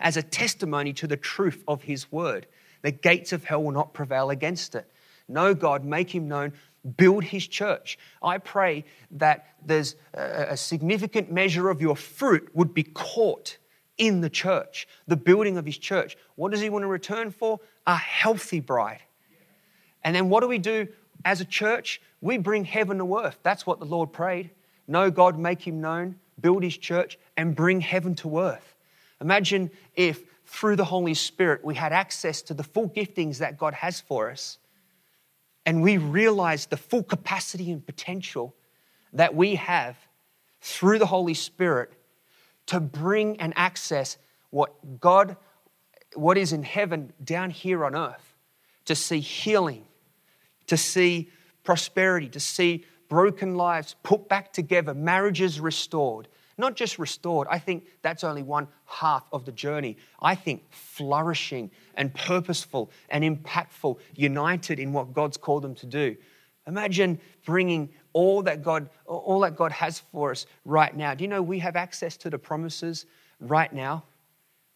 as 0.00 0.16
a 0.16 0.22
testimony 0.22 0.92
to 0.94 1.06
the 1.06 1.16
truth 1.16 1.62
of 1.68 1.82
His 1.82 2.10
word. 2.10 2.46
The 2.82 2.90
gates 2.90 3.32
of 3.32 3.44
hell 3.44 3.62
will 3.62 3.72
not 3.72 3.94
prevail 3.94 4.30
against 4.30 4.74
it. 4.74 4.90
Know 5.28 5.54
God, 5.54 5.84
make 5.84 6.14
Him 6.14 6.28
known, 6.28 6.52
build 6.96 7.24
His 7.24 7.46
church. 7.46 7.96
I 8.22 8.38
pray 8.38 8.84
that 9.12 9.54
there's 9.64 9.94
a 10.12 10.56
significant 10.56 11.30
measure 11.30 11.70
of 11.70 11.80
your 11.80 11.96
fruit 11.96 12.50
would 12.54 12.74
be 12.74 12.82
caught 12.82 13.56
in 13.96 14.20
the 14.20 14.28
church, 14.28 14.88
the 15.06 15.16
building 15.16 15.56
of 15.56 15.64
His 15.64 15.78
church. 15.78 16.16
What 16.34 16.50
does 16.50 16.60
He 16.60 16.68
want 16.68 16.82
to 16.82 16.88
return 16.88 17.30
for? 17.30 17.60
A 17.86 17.96
healthy 17.96 18.60
bride. 18.60 19.00
And 20.02 20.14
then 20.14 20.28
what 20.28 20.40
do 20.40 20.48
we 20.48 20.58
do 20.58 20.88
as 21.24 21.40
a 21.40 21.44
church? 21.44 22.02
We 22.24 22.38
bring 22.38 22.64
heaven 22.64 22.96
to 22.98 23.18
earth. 23.18 23.38
That's 23.42 23.66
what 23.66 23.80
the 23.80 23.84
Lord 23.84 24.10
prayed. 24.10 24.48
Know 24.88 25.10
God, 25.10 25.38
make 25.38 25.60
him 25.60 25.82
known, 25.82 26.16
build 26.40 26.62
his 26.62 26.78
church, 26.78 27.18
and 27.36 27.54
bring 27.54 27.82
heaven 27.82 28.14
to 28.16 28.38
earth. 28.38 28.76
Imagine 29.20 29.70
if 29.94 30.22
through 30.46 30.76
the 30.76 30.86
Holy 30.86 31.12
Spirit 31.12 31.62
we 31.62 31.74
had 31.74 31.92
access 31.92 32.40
to 32.40 32.54
the 32.54 32.62
full 32.62 32.88
giftings 32.88 33.38
that 33.38 33.58
God 33.58 33.74
has 33.74 34.00
for 34.00 34.30
us, 34.30 34.56
and 35.66 35.82
we 35.82 35.98
realized 35.98 36.70
the 36.70 36.78
full 36.78 37.02
capacity 37.02 37.70
and 37.70 37.84
potential 37.84 38.54
that 39.12 39.34
we 39.34 39.56
have 39.56 39.94
through 40.62 41.00
the 41.00 41.06
Holy 41.06 41.34
Spirit 41.34 41.92
to 42.68 42.80
bring 42.80 43.38
and 43.38 43.52
access 43.54 44.16
what 44.48 44.98
God, 44.98 45.36
what 46.14 46.38
is 46.38 46.54
in 46.54 46.62
heaven 46.62 47.12
down 47.22 47.50
here 47.50 47.84
on 47.84 47.94
earth, 47.94 48.34
to 48.86 48.94
see 48.94 49.20
healing, 49.20 49.84
to 50.68 50.78
see 50.78 51.30
prosperity, 51.64 52.28
to 52.28 52.40
see 52.40 52.84
broken 53.08 53.56
lives 53.56 53.96
put 54.02 54.28
back 54.28 54.52
together, 54.52 54.94
marriages 54.94 55.60
restored. 55.60 56.28
Not 56.56 56.76
just 56.76 56.98
restored, 56.98 57.48
I 57.50 57.58
think 57.58 57.86
that's 58.02 58.22
only 58.22 58.42
one 58.42 58.68
half 58.86 59.24
of 59.32 59.44
the 59.44 59.50
journey. 59.50 59.96
I 60.22 60.36
think 60.36 60.62
flourishing 60.70 61.70
and 61.96 62.14
purposeful 62.14 62.92
and 63.08 63.24
impactful, 63.24 63.98
united 64.14 64.78
in 64.78 64.92
what 64.92 65.12
God's 65.12 65.36
called 65.36 65.64
them 65.64 65.74
to 65.76 65.86
do. 65.86 66.16
Imagine 66.66 67.20
bringing 67.44 67.90
all 68.12 68.42
that 68.42 68.62
God, 68.62 68.88
all 69.06 69.40
that 69.40 69.56
God 69.56 69.72
has 69.72 69.98
for 69.98 70.30
us 70.30 70.46
right 70.64 70.96
now. 70.96 71.14
Do 71.14 71.24
you 71.24 71.28
know 71.28 71.42
we 71.42 71.58
have 71.58 71.76
access 71.76 72.16
to 72.18 72.30
the 72.30 72.38
promises 72.38 73.04
right 73.40 73.72
now 73.72 74.04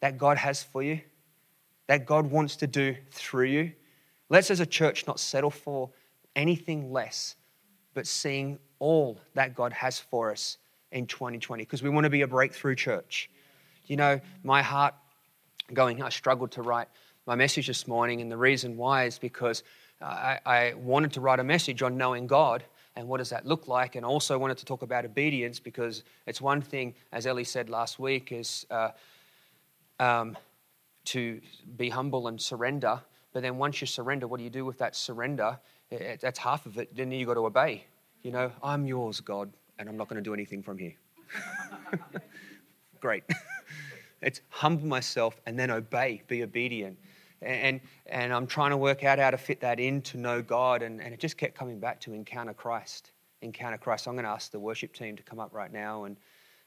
that 0.01 0.19
God 0.19 0.37
has 0.37 0.63
for 0.63 0.83
you, 0.83 1.01
that 1.87 2.07
God 2.07 2.31
wants 2.31 2.57
to 2.57 2.67
do 2.67 2.97
through 3.11 3.47
you? 3.47 3.73
Let's, 4.29 4.51
as 4.51 4.61
a 4.61 4.67
church, 4.67 5.07
not 5.07 5.21
settle 5.21 5.51
for 5.51 5.91
anything 6.39 6.93
less, 6.93 7.35
but 7.95 8.07
seeing 8.07 8.59
all 8.79 9.19
that 9.35 9.55
God 9.55 9.73
has 9.73 9.99
for 9.99 10.31
us 10.31 10.57
in 10.93 11.07
2020 11.07 11.65
because 11.65 11.83
we 11.83 11.91
want 11.91 12.05
to 12.05 12.11
be 12.11 12.23
a 12.23 12.29
breakthrough 12.29 12.77
church. 12.77 13.29
You 13.87 13.97
know, 13.97 14.21
my 14.45 14.63
heart 14.63 14.95
going, 15.75 16.01
I 16.01 16.09
struggled 16.11 16.53
to 16.53 16.63
write 16.63 16.87
my 17.27 17.35
message 17.35 17.67
this 17.67 17.89
morning, 17.89 18.21
and 18.21 18.31
the 18.31 18.37
reason 18.37 18.77
why 18.77 19.05
is 19.05 19.19
because 19.19 19.65
I, 20.01 20.39
I 20.47 20.75
wanted 20.75 21.13
to 21.15 21.21
write 21.21 21.41
a 21.41 21.45
message 21.45 21.83
on 21.83 21.97
knowing 21.97 22.29
God 22.29 22.65
and 22.95 23.09
what 23.09 23.19
does 23.19 23.31
that 23.31 23.45
look 23.45 23.69
like, 23.69 23.97
and 23.97 24.05
also 24.05 24.39
wanted 24.39 24.59
to 24.59 24.65
talk 24.65 24.83
about 24.83 25.05
obedience 25.05 25.61
because 25.61 26.05
it's 26.27 26.41
one 26.41 26.61
thing, 26.61 26.95
as 27.13 27.27
Ellie 27.27 27.45
said 27.45 27.69
last 27.69 27.99
week, 27.99 28.33
is 28.33 28.67
uh, 28.71 28.91
um, 30.01 30.37
to 31.07 31.41
be 31.77 31.89
humble 31.89 32.29
and 32.29 32.41
surrender. 32.41 33.01
But 33.33 33.43
then 33.43 33.57
once 33.57 33.81
you 33.81 33.87
surrender, 33.87 34.27
what 34.27 34.39
do 34.39 34.45
you 34.45 34.51
do 34.51 34.65
with 34.65 34.79
that 34.79 34.97
surrender? 34.97 35.59
That's 35.91 36.39
half 36.39 36.67
of 36.67 36.79
it. 36.79 36.95
Then 36.95 37.11
you've 37.11 37.29
got 37.29 37.35
to 37.35 37.47
obey. 37.47 37.85
You 38.23 38.33
know, 38.33 38.53
I'm 38.63 38.87
yours, 38.87 39.21
God, 39.21 39.51
and 39.79 39.89
I'm 39.89 39.97
not 39.97 40.09
going 40.09 40.23
to 40.23 40.29
do 40.29 40.35
anything 40.35 40.63
from 40.63 40.79
here. 40.79 40.95
Great. 43.01 43.25
it's 44.23 44.41
humble 44.49 44.87
myself 44.87 45.41
and 45.47 45.59
then 45.59 45.71
obey, 45.71 46.23
be 46.27 46.43
obedient. 46.43 46.99
And, 47.41 47.81
and 48.07 48.33
I'm 48.33 48.49
trying 48.49 48.71
to 48.71 48.77
work 48.77 49.05
out 49.05 49.21
how 49.21 49.31
to 49.31 49.39
fit 49.39 49.61
that 49.61 49.79
in 49.79 50.03
to 50.03 50.19
know 50.19 50.43
God. 50.43 50.83
And, 50.83 51.01
and 51.01 51.15
it 51.15 51.21
just 51.21 51.37
kept 51.37 51.55
coming 51.55 51.79
back 51.79 52.01
to 52.01 52.13
encounter 52.13 52.53
Christ. 52.53 53.13
Encounter 53.43 53.79
Christ. 53.79 54.05
So 54.05 54.11
I'm 54.11 54.17
going 54.17 54.25
to 54.25 54.31
ask 54.31 54.51
the 54.51 54.59
worship 54.59 54.93
team 54.93 55.17
to 55.17 55.23
come 55.23 55.39
up 55.39 55.55
right 55.55 55.73
now, 55.73 56.05
and, 56.05 56.17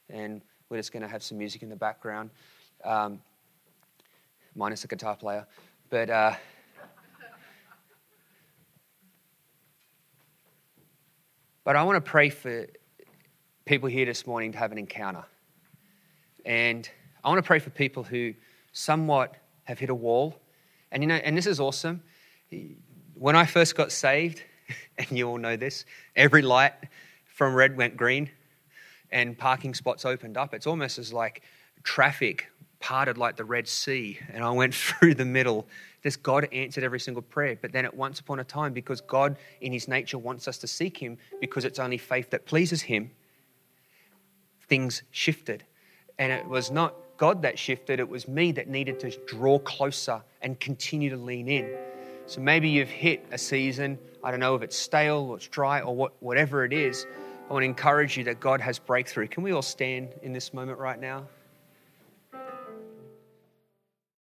and 0.08 0.40
we're 0.70 0.78
just 0.78 0.90
going 0.90 1.02
to 1.02 1.08
have 1.08 1.22
some 1.22 1.36
music 1.36 1.62
in 1.62 1.68
the 1.68 1.76
background, 1.76 2.30
um, 2.82 3.20
minus 4.54 4.84
a 4.84 4.88
guitar 4.88 5.16
player. 5.16 5.46
But. 5.90 6.08
Uh, 6.08 6.34
But 11.64 11.76
I 11.76 11.84
want 11.84 12.04
to 12.04 12.10
pray 12.10 12.28
for 12.28 12.66
people 13.66 13.88
here 13.88 14.04
this 14.04 14.26
morning 14.26 14.50
to 14.52 14.58
have 14.58 14.72
an 14.72 14.78
encounter. 14.78 15.24
And 16.44 16.88
I 17.22 17.28
want 17.28 17.38
to 17.38 17.46
pray 17.46 17.60
for 17.60 17.70
people 17.70 18.02
who 18.02 18.34
somewhat 18.72 19.36
have 19.64 19.78
hit 19.78 19.88
a 19.88 19.94
wall. 19.94 20.34
And 20.90 21.04
you 21.04 21.06
know, 21.06 21.14
and 21.14 21.36
this 21.36 21.46
is 21.46 21.60
awesome. 21.60 22.02
When 23.14 23.36
I 23.36 23.46
first 23.46 23.76
got 23.76 23.92
saved, 23.92 24.42
and 24.98 25.16
you 25.16 25.28
all 25.28 25.38
know 25.38 25.56
this, 25.56 25.84
every 26.16 26.42
light 26.42 26.74
from 27.26 27.54
red 27.54 27.76
went 27.76 27.96
green 27.96 28.28
and 29.12 29.38
parking 29.38 29.74
spots 29.74 30.04
opened 30.04 30.36
up. 30.36 30.54
It's 30.54 30.66
almost 30.66 30.98
as 30.98 31.12
like 31.12 31.42
traffic 31.84 32.48
parted 32.82 33.16
like 33.16 33.36
the 33.36 33.44
Red 33.44 33.66
Sea, 33.66 34.18
and 34.30 34.44
I 34.44 34.50
went 34.50 34.74
through 34.74 35.14
the 35.14 35.24
middle 35.24 35.66
this 36.02 36.16
God 36.16 36.48
answered 36.52 36.84
every 36.84 37.00
single 37.00 37.22
prayer. 37.22 37.56
But 37.60 37.72
then 37.72 37.84
at 37.84 37.94
once 37.94 38.20
upon 38.20 38.40
a 38.40 38.44
time, 38.44 38.72
because 38.72 39.00
God 39.00 39.36
in 39.60 39.72
his 39.72 39.88
nature 39.88 40.18
wants 40.18 40.48
us 40.48 40.58
to 40.58 40.66
seek 40.66 40.96
him, 40.98 41.16
because 41.40 41.64
it's 41.64 41.78
only 41.78 41.98
faith 41.98 42.30
that 42.30 42.44
pleases 42.44 42.82
him, 42.82 43.10
things 44.68 45.02
shifted. 45.12 45.64
And 46.18 46.32
it 46.32 46.46
was 46.46 46.70
not 46.70 46.94
God 47.16 47.42
that 47.42 47.58
shifted, 47.58 48.00
it 48.00 48.08
was 48.08 48.26
me 48.26 48.50
that 48.52 48.68
needed 48.68 48.98
to 49.00 49.10
draw 49.26 49.58
closer 49.60 50.22
and 50.40 50.58
continue 50.58 51.08
to 51.10 51.16
lean 51.16 51.48
in. 51.48 51.70
So 52.26 52.40
maybe 52.40 52.68
you've 52.68 52.90
hit 52.90 53.24
a 53.30 53.38
season, 53.38 53.98
I 54.24 54.30
don't 54.30 54.40
know 54.40 54.56
if 54.56 54.62
it's 54.62 54.76
stale 54.76 55.28
or 55.30 55.36
it's 55.36 55.46
dry 55.46 55.80
or 55.80 55.94
what, 55.94 56.20
whatever 56.20 56.64
it 56.64 56.72
is. 56.72 57.06
I 57.48 57.52
want 57.52 57.62
to 57.62 57.66
encourage 57.66 58.16
you 58.16 58.24
that 58.24 58.40
God 58.40 58.60
has 58.60 58.78
breakthrough. 58.78 59.28
Can 59.28 59.42
we 59.42 59.52
all 59.52 59.62
stand 59.62 60.14
in 60.22 60.32
this 60.32 60.52
moment 60.52 60.78
right 60.78 60.98
now? 60.98 61.24